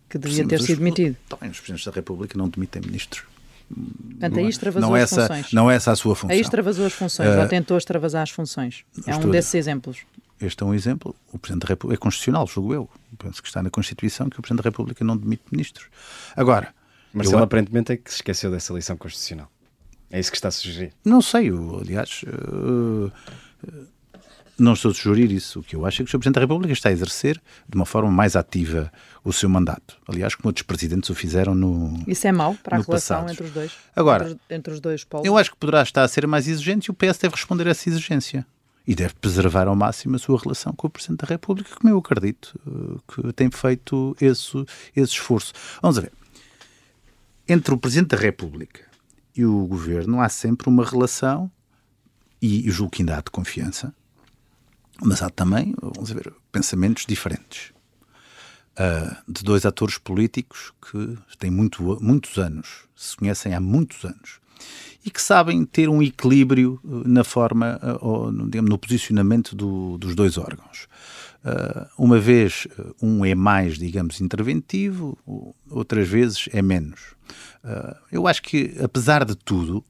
[0.08, 1.16] que devia ter sido demitido.
[1.28, 3.24] Também os presidentes da República não demitem ministros.
[3.68, 5.52] Portanto, aí Não é- extravasou não as essa, funções.
[5.52, 6.34] Não é essa a sua função.
[6.34, 8.84] Aí extravasou as funções, Eh, ou tentou extravasar as funções.
[9.06, 9.98] É um desses exemplos.
[10.40, 11.14] Este é um exemplo.
[11.32, 12.90] O Presidente da República é constitucional, julgo eu.
[13.18, 15.86] Penso que está na Constituição que o Presidente da República não demite ministros.
[16.36, 16.72] Agora,
[17.12, 19.50] Marcelo eu- aparentemente é que se esqueceu dessa lição constitucional.
[20.10, 20.92] É isso que está a sugerir.
[21.04, 23.10] Não sei, eu, aliás, eh,
[23.68, 23.72] eh,
[24.58, 25.60] não estou a sugerir isso.
[25.60, 26.18] O que eu acho é que o Sr.
[26.18, 28.92] Presidente da República está a exercer de uma forma mais ativa
[29.24, 29.96] o seu mandato.
[30.08, 32.02] Aliás, como outros presidentes o fizeram no.
[32.06, 33.30] Isso é mau para a relação passado.
[33.32, 33.72] entre os dois?
[33.94, 35.26] Agora, entre, os- entre os dois polos?
[35.26, 37.70] Eu acho que poderá estar a ser mais exigente e o PS deve responder a
[37.70, 38.44] essa exigência.
[38.86, 41.98] E deve preservar ao máximo a sua relação com o Presidente da República, como eu
[41.98, 44.56] acredito eh, que tem feito esse,
[44.96, 45.52] esse esforço.
[45.82, 46.12] Vamos a ver.
[47.46, 48.80] Entre o Presidente da República
[49.36, 51.50] e o Governo há sempre uma relação,
[52.40, 53.94] e julgo que ainda há de confiança,
[55.02, 57.72] mas há também, vamos ver, pensamentos diferentes.
[58.76, 64.38] Ah, de dois atores políticos que têm muito, muitos anos, se conhecem há muitos anos
[65.04, 69.56] e que sabem ter um equilíbrio eh, na forma, eh, ou, no- digamos, no posicionamento
[69.56, 70.86] do- dos dois órgãos.
[71.44, 72.68] Ah, uma vez
[73.02, 75.18] um é mais, digamos, interventivo,
[75.70, 77.00] outras vezes é menos.
[77.64, 79.84] Ah, eu acho que, apesar de tudo,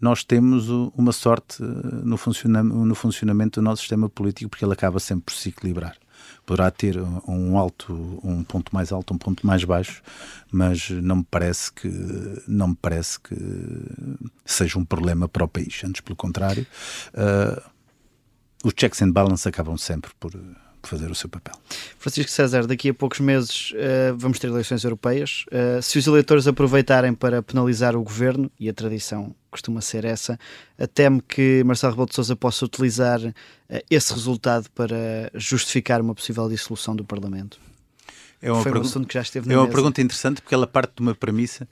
[0.00, 4.98] nós temos uma sorte eh, no, no funcionamento do nosso sistema político porque ele acaba
[5.00, 5.96] sempre por se equilibrar.
[6.46, 10.02] Poderá ter um- alto, um ponto mais alto, um ponto mais baixo,
[10.52, 11.88] mas não me parece que
[12.46, 13.34] não me parece que
[14.44, 15.82] seja um problema para o país.
[15.84, 16.66] Antes, pelo contrário,
[17.14, 17.62] eh,
[18.62, 20.32] os checks and balance acabam sempre por,
[20.88, 21.54] fazer o seu papel.
[21.98, 25.44] Francisco César, daqui a poucos meses eh, vamos ter eleições europeias.
[25.50, 30.38] Eh, se os eleitores aproveitarem para penalizar o governo, e a tradição costuma ser essa,
[30.76, 33.20] eh, teme que Marcelo Rebelo de Sousa possa utilizar
[33.68, 37.58] eh, esse resultado para justificar uma possível dissolução do Parlamento?
[38.42, 39.74] É uma, Foi um pergu- assunto que já esteve na é uma mesa.
[39.74, 41.66] pergunta interessante porque ela parte de uma premissa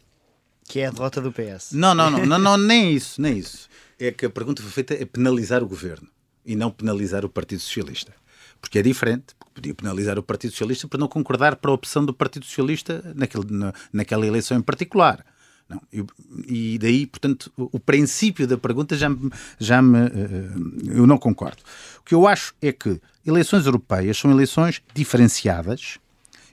[0.69, 1.73] Que é a derrota do PS.
[1.73, 3.69] Não, não, não, não, não, nem isso, nem isso.
[3.99, 6.09] É que a pergunta foi feita é penalizar o governo
[6.47, 8.13] e não penalizar o Partido Socialista.
[8.61, 12.05] Porque é diferente, porque podia penalizar o Partido Socialista por não concordar para a opção
[12.07, 15.25] do Partido Socialista naquele, na, naquela eleição em particular.
[15.73, 16.07] Não, eu-
[16.47, 20.51] e daí, portanto, o, o princípio da pergunta já me, já me eh,
[20.99, 21.63] eu não concordo.
[22.01, 25.99] O que eu acho é que eleições europeias são eleições diferenciadas,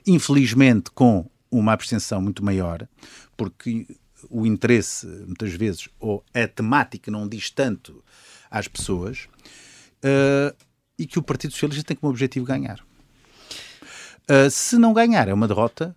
[0.06, 2.88] infelizmente com uma abstenção muito maior,
[3.36, 3.86] porque
[4.30, 8.02] o interesse, muitas vezes, ou a temática não diz tanto
[8.50, 9.28] às pessoas,
[10.02, 10.54] eh,
[10.98, 12.80] e que o Partido Socialista tem como objetivo ganhar.
[14.28, 15.94] Eh, se não ganhar, é uma derrota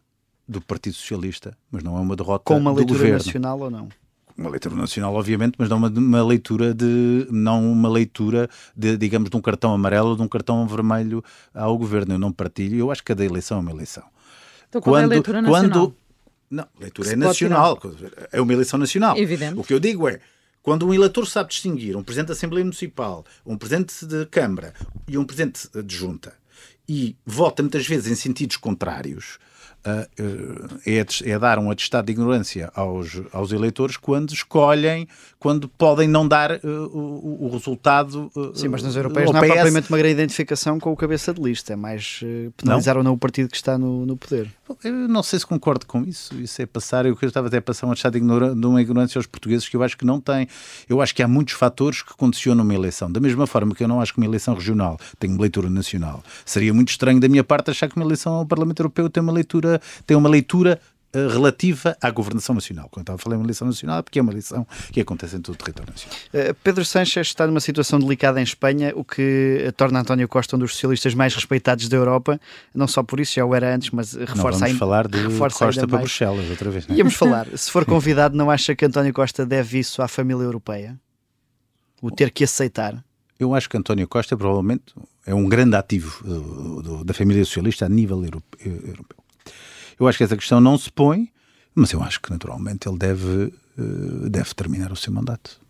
[0.54, 3.18] do Partido Socialista, mas não é uma derrota Com uma do leitura governo.
[3.18, 3.90] nacional ou não?
[4.38, 9.30] uma leitura nacional, obviamente, mas não uma, uma leitura de não uma leitura de, digamos,
[9.30, 11.24] de um cartão amarelo ou de um cartão vermelho
[11.54, 12.16] ao governo.
[12.16, 12.78] Eu não partilho.
[12.80, 14.04] Eu acho que cada eleição é uma eleição.
[14.68, 15.70] Então, qual é a leitura nacional?
[15.70, 15.96] quando
[16.50, 17.80] não, leitura é nacional.
[18.32, 19.18] É uma eleição nacional.
[19.18, 19.60] Evidente.
[19.60, 20.20] O que eu digo é,
[20.62, 24.74] quando um eleitor sabe distinguir um presidente da Assembleia Municipal, um presidente de Câmara
[25.08, 26.34] e um presidente de Junta
[26.88, 29.40] e vota muitas vezes em sentidos contrários,
[29.86, 35.08] é, é dar um atestado de ignorância aos, aos eleitores quando escolhem,
[35.40, 38.32] quando podem não dar eh, o, o resultado.
[38.36, 39.52] eh, Sim, mas nas europeias não há PS.
[39.52, 43.14] propriamente uma grande identificação com o cabeça de lista, é mais eh, penalizar ou não
[43.14, 44.50] o partido que está no, no poder.
[44.84, 46.34] Eu não sei se concordo com isso.
[46.40, 49.68] Isso é passar, eu estava até a passar um atestado de, uma ignorância aos portugueses
[49.68, 50.48] que eu acho que não têm.
[50.88, 53.12] Eu acho que há muitos fatores que condicionam uma eleição.
[53.12, 56.24] Da mesma forma que eu não acho que uma eleição regional tem uma leitura nacional.
[56.46, 59.34] Seria muito estranho da minha parte achar que uma eleição ao Parlamento Europeu tem uma
[59.34, 60.80] leitura, tem uma leitura
[61.14, 62.88] relativa à governação nacional.
[62.90, 65.36] Quando estava a falar em uma eleição nacional, é porque é uma eleição que acontece
[65.36, 66.18] em todo o território nacional.
[66.34, 70.56] Eh, Pedro Sánchez está numa situação delicada em Espanha, o que eh, torna António Costa
[70.56, 72.40] um dos socialistas mais respeitados da Europa.
[72.74, 75.08] Não só por isso, já o era antes, mas eh, Não reforça vamos ainda, falar
[75.08, 76.04] de reforça Costa ainda para mais.
[76.10, 76.88] Bruxelas outra vez.
[76.88, 76.98] não é?
[76.98, 81.00] Íamos falar, se for convidado, não acha que António Costa deve isso à família europeia?
[82.02, 83.04] O ter que aceitar?
[83.40, 84.94] Eu acho que António Costa provavelmente
[85.26, 89.18] é um grande ativo uh, do- da família socialista a nível europe- europeu.
[90.00, 91.30] Eu acho que essa questão não se põe,
[91.76, 95.62] mas eu acho que naturalmente ele deve, uh, deve terminar o seu mandato.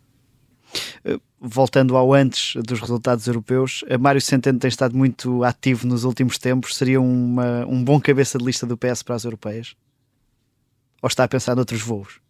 [1.05, 6.05] Eh, Voltando ao antes dos resultados europeus, eh, Mário Centeno tem estado muito ativo nos
[6.05, 6.73] últimos tempos.
[6.77, 9.75] Seria uma- um bom cabeça de lista do PS para as europeias?
[11.01, 12.22] Ou está a pensar noutros voos?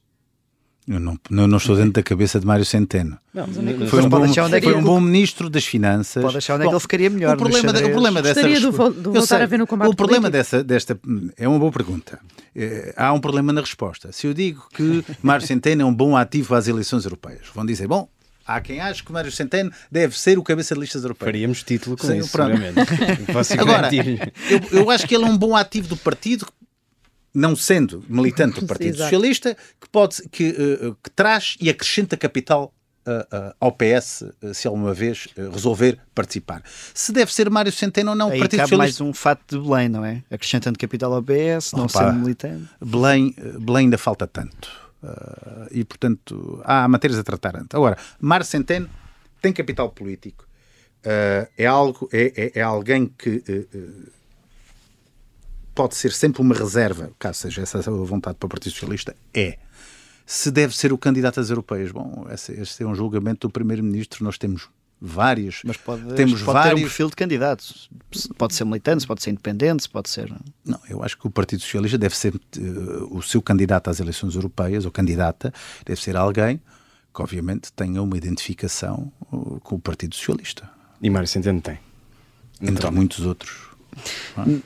[0.86, 3.18] Eu não, não, não estou dentro da cabeça de Mário Centeno.
[3.34, 4.84] Não, mas Foi onde é que- um, bom, pode achar onde é que foi um
[4.84, 6.22] bom ministro das Finanças.
[6.22, 8.56] Pode achar onde é que ele ficaria melhor O problema, de- o problema dessa Gostaria
[8.58, 8.68] de de
[9.08, 10.58] Eu voltar sei, a ver no combate O problema político.
[10.58, 11.00] dessa, desta
[11.38, 12.20] é uma boa pergunta.
[12.54, 14.12] Eh, há um problema na resposta.
[14.12, 17.88] Se eu digo que Mário Centeno é um bom ativo às eleições europeias, vão dizer,
[17.88, 18.10] bom,
[18.46, 21.32] há quem ache que Mário Centeno deve ser o cabeça de listas europeias.
[21.32, 22.30] Faríamos título com Sim, isso,
[23.60, 26.46] Agora, eu, eu acho que ele é um bom ativo do partido,
[27.34, 28.98] não sendo militante do Partido.
[28.98, 32.72] Socialista, que, pode, que, eh, que traz e acrescenta capital
[33.06, 34.24] eh, eh, ao PS
[34.54, 36.62] se alguma vez resolver participar.
[36.94, 39.04] Se deve ser Mário Centeno ou não, o Aí Partido cabe mais Socialista.
[39.04, 40.24] um fato de Belém, não é?
[40.30, 42.00] Acrescentando capital ao PS, não Opa.
[42.06, 42.70] sendo militante.
[42.84, 44.70] Belém, Belém ainda falta tanto.
[45.72, 47.76] E, portanto, há matérias a tratar antes.
[47.76, 48.90] Agora, Mário Centeno
[49.42, 50.48] tem capital político.
[51.04, 53.44] É, algo, é, é- é alguém que
[55.74, 59.58] pode ser sempre uma reserva, caso seja essa a vontade para o Partido Socialista, é.
[60.26, 64.24] Se deve ser o candidato às europeias, bom, esse, esse é um julgamento do Primeiro-Ministro,
[64.24, 64.70] nós temos
[65.02, 65.62] vários.
[65.66, 66.82] Mas pode, temos pode ter um vários.
[66.82, 67.66] perfil de candidato.
[68.38, 70.34] Pode ser militante, pode ser independente, pode ser.
[70.66, 72.60] Não, eu acho que o Partido Socialista deve ser eh,
[73.12, 75.54] o seu candidato às eleições europeias, ou candidata,
[75.86, 76.62] deve ser alguém
[77.14, 80.68] que, obviamente, tenha uma identificação uh, com o Partido Socialista,
[81.02, 81.78] E Mário Centeno tem.
[82.62, 83.73] entre muitos outros.
[84.38, 84.60] É?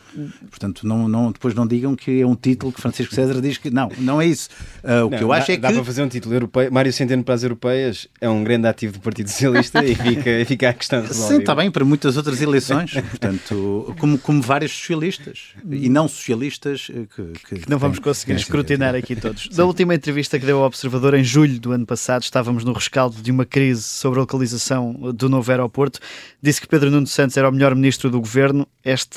[0.49, 3.69] Portanto, não, não, depois não digam que é um título que Francisco César diz que
[3.69, 4.49] não, não é isso.
[4.83, 6.71] Ah, o que Não, eu acho dá, é dá que para fazer um título europeu.
[6.71, 10.69] Mário Centeno para as europeias é um grande ativo do Partido Socialista e fica, fica
[10.69, 11.35] a questão resolvida.
[11.35, 16.89] Sim, está bem, para muitas outras eleições, portanto, como, como vários socialistas e não socialistas
[16.89, 19.49] eh, que, que Não vamos conseguir escrutinar aqui todos.
[19.49, 23.21] Da última entrevista que deu ao Observador em julho do ano passado, estávamos no rescaldo
[23.21, 25.99] de uma crise sobre a localização do novo aeroporto.
[26.41, 28.67] Disse que Pedro Nuno Santos era o melhor ministro do governo.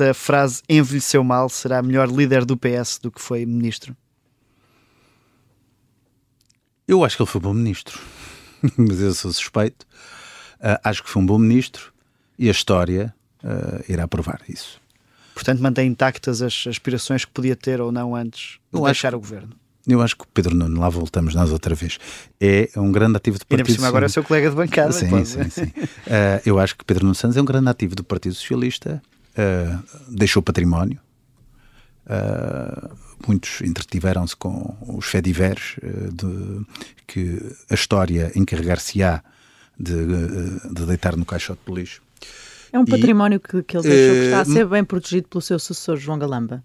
[0.00, 1.50] Esta frase envelheceu mal.
[1.50, 3.94] Será melhor líder do PS do que foi ministro?
[6.88, 8.00] Eu acho que ele foi um bom ministro,
[8.78, 9.86] mas eu sou suspeito.
[10.58, 11.92] Ah, acho que foi um bom ministro
[12.38, 14.80] e a história ah, irá provar isso.
[15.34, 19.14] Portanto, mantém intactas as aspirações que podia ter ou não antes de Eu acho deixar
[19.14, 19.50] o governo.
[19.86, 21.98] Eu acho que o Pedro Nuno, lá voltamos nós outra vez,
[22.40, 24.92] é um grande ativo do Partido por cima agora é seu colega de bancada.
[24.92, 25.72] Sim, pode- sim, sim.
[26.06, 29.02] Ah, eu acho que Pedro Nuno Santos é um grande ativo do Partido Socialista,
[29.36, 30.98] ah, deixou património.
[32.06, 32.90] ah,
[33.26, 36.66] muitos entretiveram-se com os fediveres ah, de
[37.06, 39.22] que a história encarregar-se-á
[39.78, 40.06] de,
[40.72, 42.02] de deitar no caixote de lixo.
[42.72, 45.28] É um E, património que, que ele deixou que está a eh, ser bem protegido
[45.28, 46.62] pelo seu sucessor, João Galamba.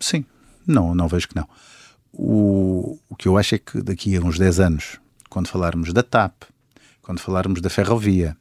[0.00, 0.24] Sim,
[0.66, 1.48] não, não vejo que não.
[2.12, 6.02] O, o que eu acho é que daqui a uns 10 anos, quando falarmos da
[6.02, 6.42] TAP,
[7.02, 8.36] quando falarmos da ferrovia,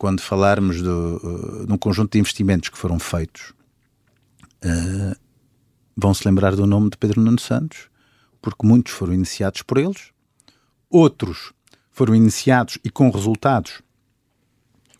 [0.00, 3.52] quando falarmos do, de um conjunto de investimentos que foram feitos,
[4.64, 5.14] uh,
[5.94, 7.90] vão se lembrar do nome de Pedro Nuno Santos,
[8.40, 10.10] porque muitos foram iniciados por eles,
[10.88, 11.52] outros
[11.90, 13.82] foram iniciados e com resultados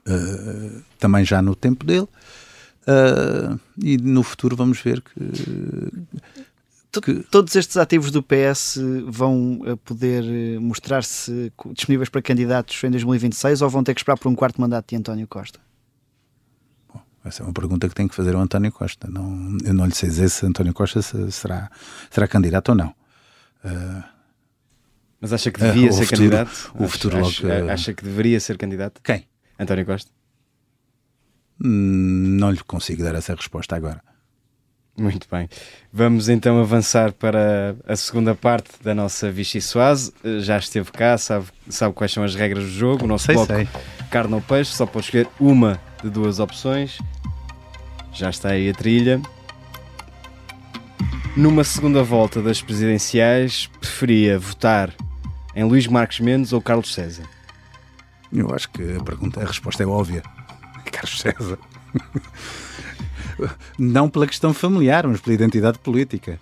[0.07, 2.07] uh, também já no tempo dele.
[2.82, 5.99] Uh, e no futuro vamos ver que
[7.30, 13.62] Todos estes ativos do PS vão eh, poder eh, mostrar-se disponíveis para candidatos em 2026
[13.62, 15.61] ou vão ter que esperar por um quarto mandato de António Costa?
[17.24, 19.07] Essa é uma pergunta que tem que fazer ao António Costa.
[19.09, 21.70] Não, eu não lhe sei dizer se António Costa se- será,
[22.11, 22.88] será candidato ou não.
[23.62, 24.03] Uh,
[25.20, 26.72] Mas acha que devia o ser futuro- candidato?
[26.74, 29.01] o Acha- futuro acha, logo, eh, acha que deveria ser candidato?
[29.05, 29.28] Quem?
[29.59, 30.11] António Costa?
[31.62, 34.03] hum, não lhe consigo dar essa resposta agora.
[35.01, 35.48] Muito bem.
[35.90, 40.12] Vamos então avançar para a segunda parte da nossa Vichy Soase.
[40.22, 43.05] Eh, Já esteve cá, sabe, sabe quais são as regras do jogo.
[43.05, 43.66] O nosso Sei, bloco sei.
[44.11, 46.98] carne ou peixe, só pode escolher uma de duas opções.
[48.12, 49.22] Já está aí a trilha.
[51.34, 54.92] Numa segunda volta das presidenciais, preferia votar
[55.57, 57.24] em Luís Marques Mendes ou Carlos César?
[58.30, 60.22] Eu acho que a, pergunta, a resposta é óbvia.
[60.92, 61.59] Carlos César.
[63.78, 66.38] Não pela questão familiar, mas pela identidade política.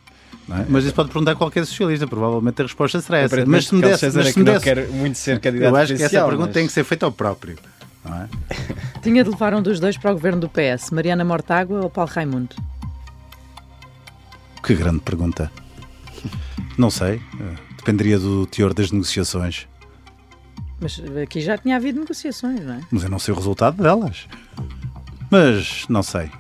[0.48, 0.66] não é?
[0.68, 3.44] Mas isso pode perguntar qualquer socialista, provavelmente a resposta será essa.
[3.46, 5.40] Mas se me desse, César mas é se que me não desse- quer muito ser
[5.40, 7.56] candidato eu acho que essa pergunta mas- tem que ser feita ao próprio.
[8.04, 8.28] Não é?
[9.02, 12.10] Tinha de levar um dos dois para o governo do PS, Mariana Mortágua ou Paulo
[12.10, 12.54] Raimundo?
[14.62, 15.50] Que grande pergunta.
[16.76, 17.20] Não sei.
[17.40, 19.66] eh, Dependeria do teor das negociações.
[20.80, 22.80] Mas aqui já tinha havido negociações, não é?
[22.90, 24.26] Mas eu não sei o resultado delas.
[25.30, 26.30] Mas não sei.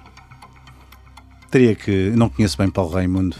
[1.50, 2.10] Teria que.
[2.14, 3.36] Não conheço bem Paulo Raimundo.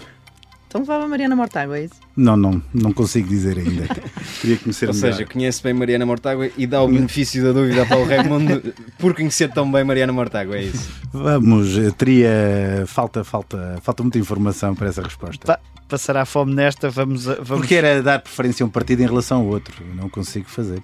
[0.66, 1.94] Então levava a Mariana Mortágua, é isso?
[2.14, 3.86] Não, não, não consigo dizer ainda.
[4.42, 5.12] Teria que conhecer Ou melhor.
[5.14, 9.14] seja, conhece bem Mariana Mortágua e dá o benefício da dúvida a Paulo Raimundo por
[9.14, 10.90] conhecer tão bem Mariana Mortágua, é isso?
[11.10, 12.84] Vamos, eh, teria.
[12.86, 15.46] Falta, falta, falta muita informação para essa resposta.
[15.46, 19.06] Pa- passará fome nesta, vamos, a- vamos, Porque era dar preferência a um partido em
[19.06, 19.82] relação ao outro.
[19.96, 20.82] Não consigo fazer.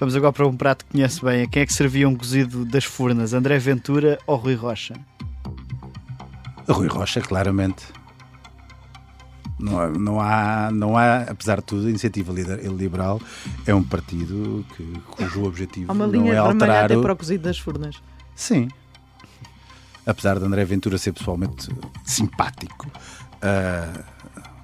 [0.00, 1.42] vamos agora para um prato que conhece bem.
[1.42, 3.34] A quem é que servia um cozido das furnas?
[3.34, 4.94] André Ventura ou Rui Rocha?
[6.68, 7.84] A Rui Rocha, claramente.
[9.58, 13.20] Não há, não há, não há, apesar de tudo, a Iniciativa Liberal
[13.66, 16.84] é um partido que, cujo objetivo não é alterar.
[16.84, 18.02] até o- para o cozido das furnas.
[18.34, 18.68] Sim.
[20.04, 21.68] Apesar de André Ventura ser pessoalmente
[22.04, 22.86] simpático,
[23.40, 24.04] ah,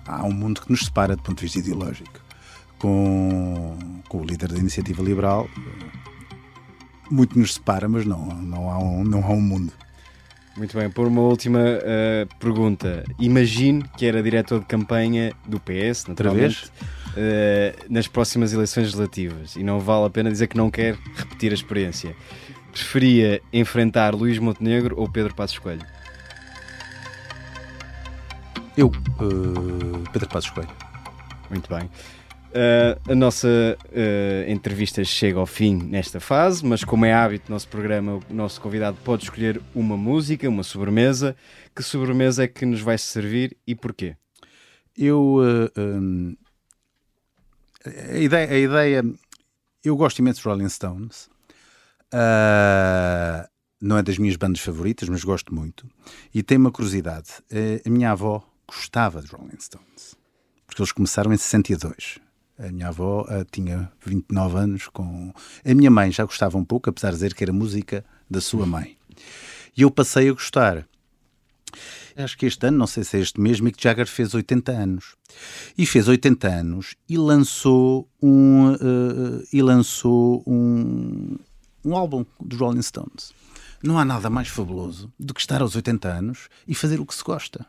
[0.07, 2.21] há um mundo que nos separa do ponto de vista ideológico.
[2.79, 3.79] Com,
[4.09, 5.49] com o líder da Iniciativa Liberal,
[7.11, 9.73] muito nos separa, mas não, não, há, um, não há um mundo.
[10.57, 13.05] Muito bem, por uma última eh, pergunta.
[13.19, 16.71] Imagine que era diretor de campanha do PS, naturalmente,
[17.17, 21.53] eh, nas próximas eleições legislativas e não vale a pena dizer que não quer repetir
[21.53, 22.15] a experiência.
[22.71, 25.85] Preferia enfrentar Luís Montenegro ou Pedro Passos Coelho?
[28.77, 30.71] Eu, ah, Pedro Passos Coelho.
[31.51, 31.91] Muito bem.
[32.53, 37.51] Uh, a nossa uh, entrevista chega ao fim nesta fase, mas como é hábito do
[37.51, 41.35] nosso programa, o nosso convidado pode escolher uma música, uma sobremesa.
[41.75, 44.17] Que sobremesa é que nos vai servir e porquê?
[44.97, 45.39] Eu.
[45.41, 46.37] ah, hum,
[48.11, 49.05] a, ideia, a ideia.
[49.83, 51.31] Eu gosto imenso de Rolling Stones.
[53.81, 55.89] Não é das minhas bandas favoritas, mas gosto muito.
[56.33, 57.31] E tenho uma curiosidade.
[57.51, 60.15] Eh, A minha avó gostava de Rolling Stones.
[60.65, 62.22] Porque eles começaram em 62.
[62.63, 65.33] A minha avó ah, tinha 29 anos com.
[65.65, 68.65] A minha mãe já gostava um pouco, apesar de dizer que era música da sua
[68.65, 68.97] mãe.
[69.77, 70.87] E eu passei a gostar.
[72.15, 75.17] Acho que este ano, não sei se é este mesmo, Mick Jagger fez 80 anos.
[75.77, 81.37] E fez 80 anos e lançou um, eh, e lançou um,
[81.85, 83.33] um álbum dos Rolling Stones.
[83.83, 87.15] Não há nada mais fabuloso do que estar aos 80 anos e fazer o que
[87.15, 87.67] se gosta.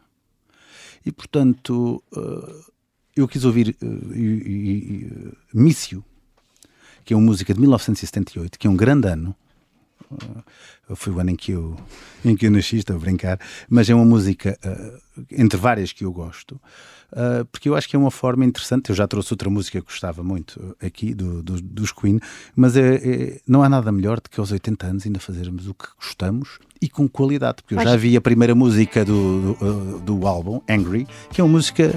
[1.05, 2.72] E, portanto, eh,
[3.15, 6.03] eu quis ouvir eh, eh, Mício,
[7.05, 9.35] que é uma música de 1978, que é um grande ano.
[10.95, 11.75] Foi o ano em que eu,
[12.25, 16.03] em que eu nasci, estou a brincar, mas é uma música uh, entre várias que
[16.03, 16.59] eu gosto,
[17.13, 18.89] uh, porque eu acho que é uma forma interessante.
[18.89, 22.19] Eu já trouxe outra música que gostava muito uh, aqui, do, do- dos Queen,
[22.55, 25.73] mas é, é- não há nada melhor do que aos 80 anos ainda fazermos o
[25.73, 30.27] que gostamos e com qualidade, porque eu já vi a primeira música do, do, do
[30.27, 31.89] álbum, Angry, que é uma música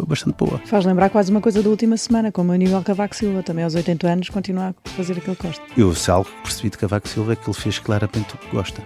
[0.00, 0.56] uh, bastante boa.
[0.66, 3.74] Faz lembrar quase uma coisa da última semana, como o Aníbal Cavaco Silva, também aos
[3.74, 5.60] 80 anos, continua a fazer aquilo que gosta.
[5.76, 8.48] Eu, se algo que percebi de Cavaco Silva é que ele fez claramente o que
[8.48, 8.82] gosta.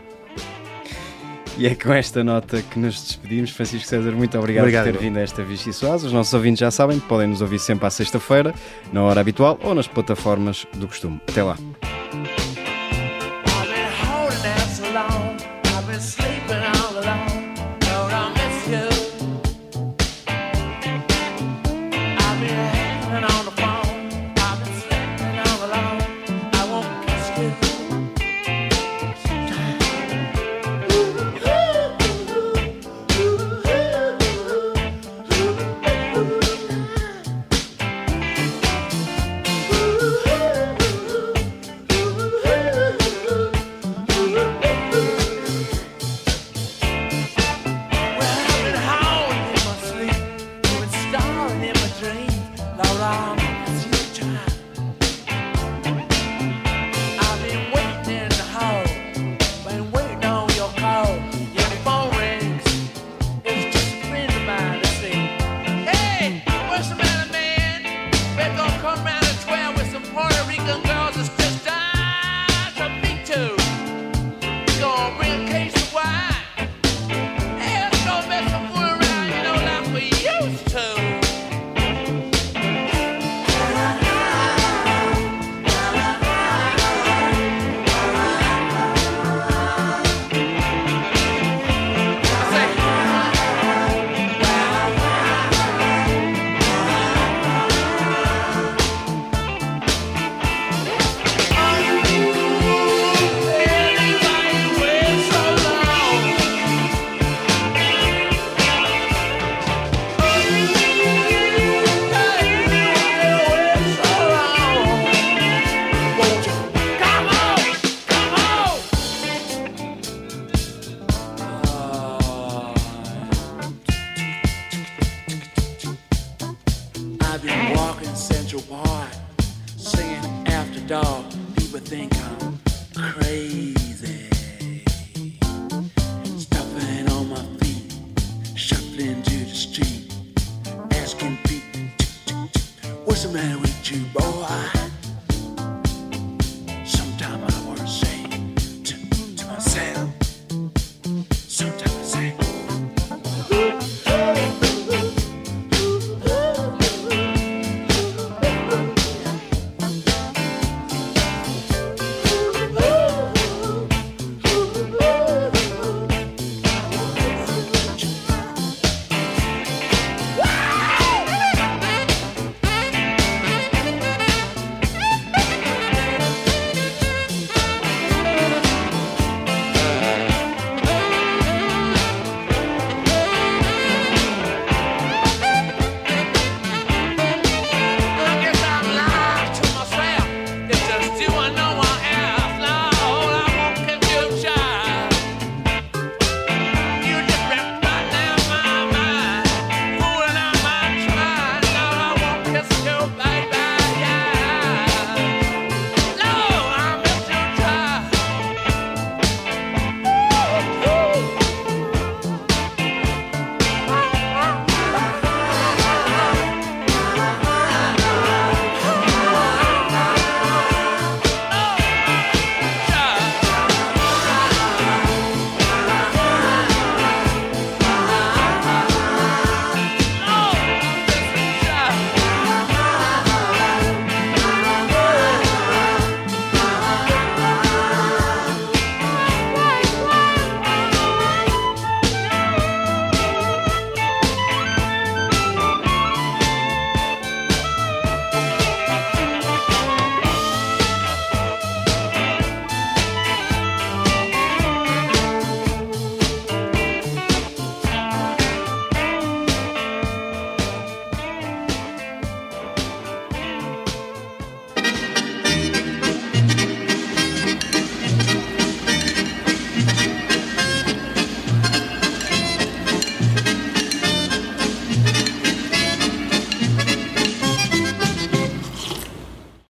[1.57, 3.51] E é com esta nota que nos despedimos.
[3.51, 4.87] Francisco César, muito obrigado, Obrigado.
[4.87, 6.03] por ter vindo a esta Vichy Soares.
[6.03, 8.53] Os nossos ouvintes já sabem, podem nos ouvir sempre à sexta-feira,
[8.93, 11.21] na hora habitual ou nas plataformas do costume.
[11.29, 11.57] Até lá.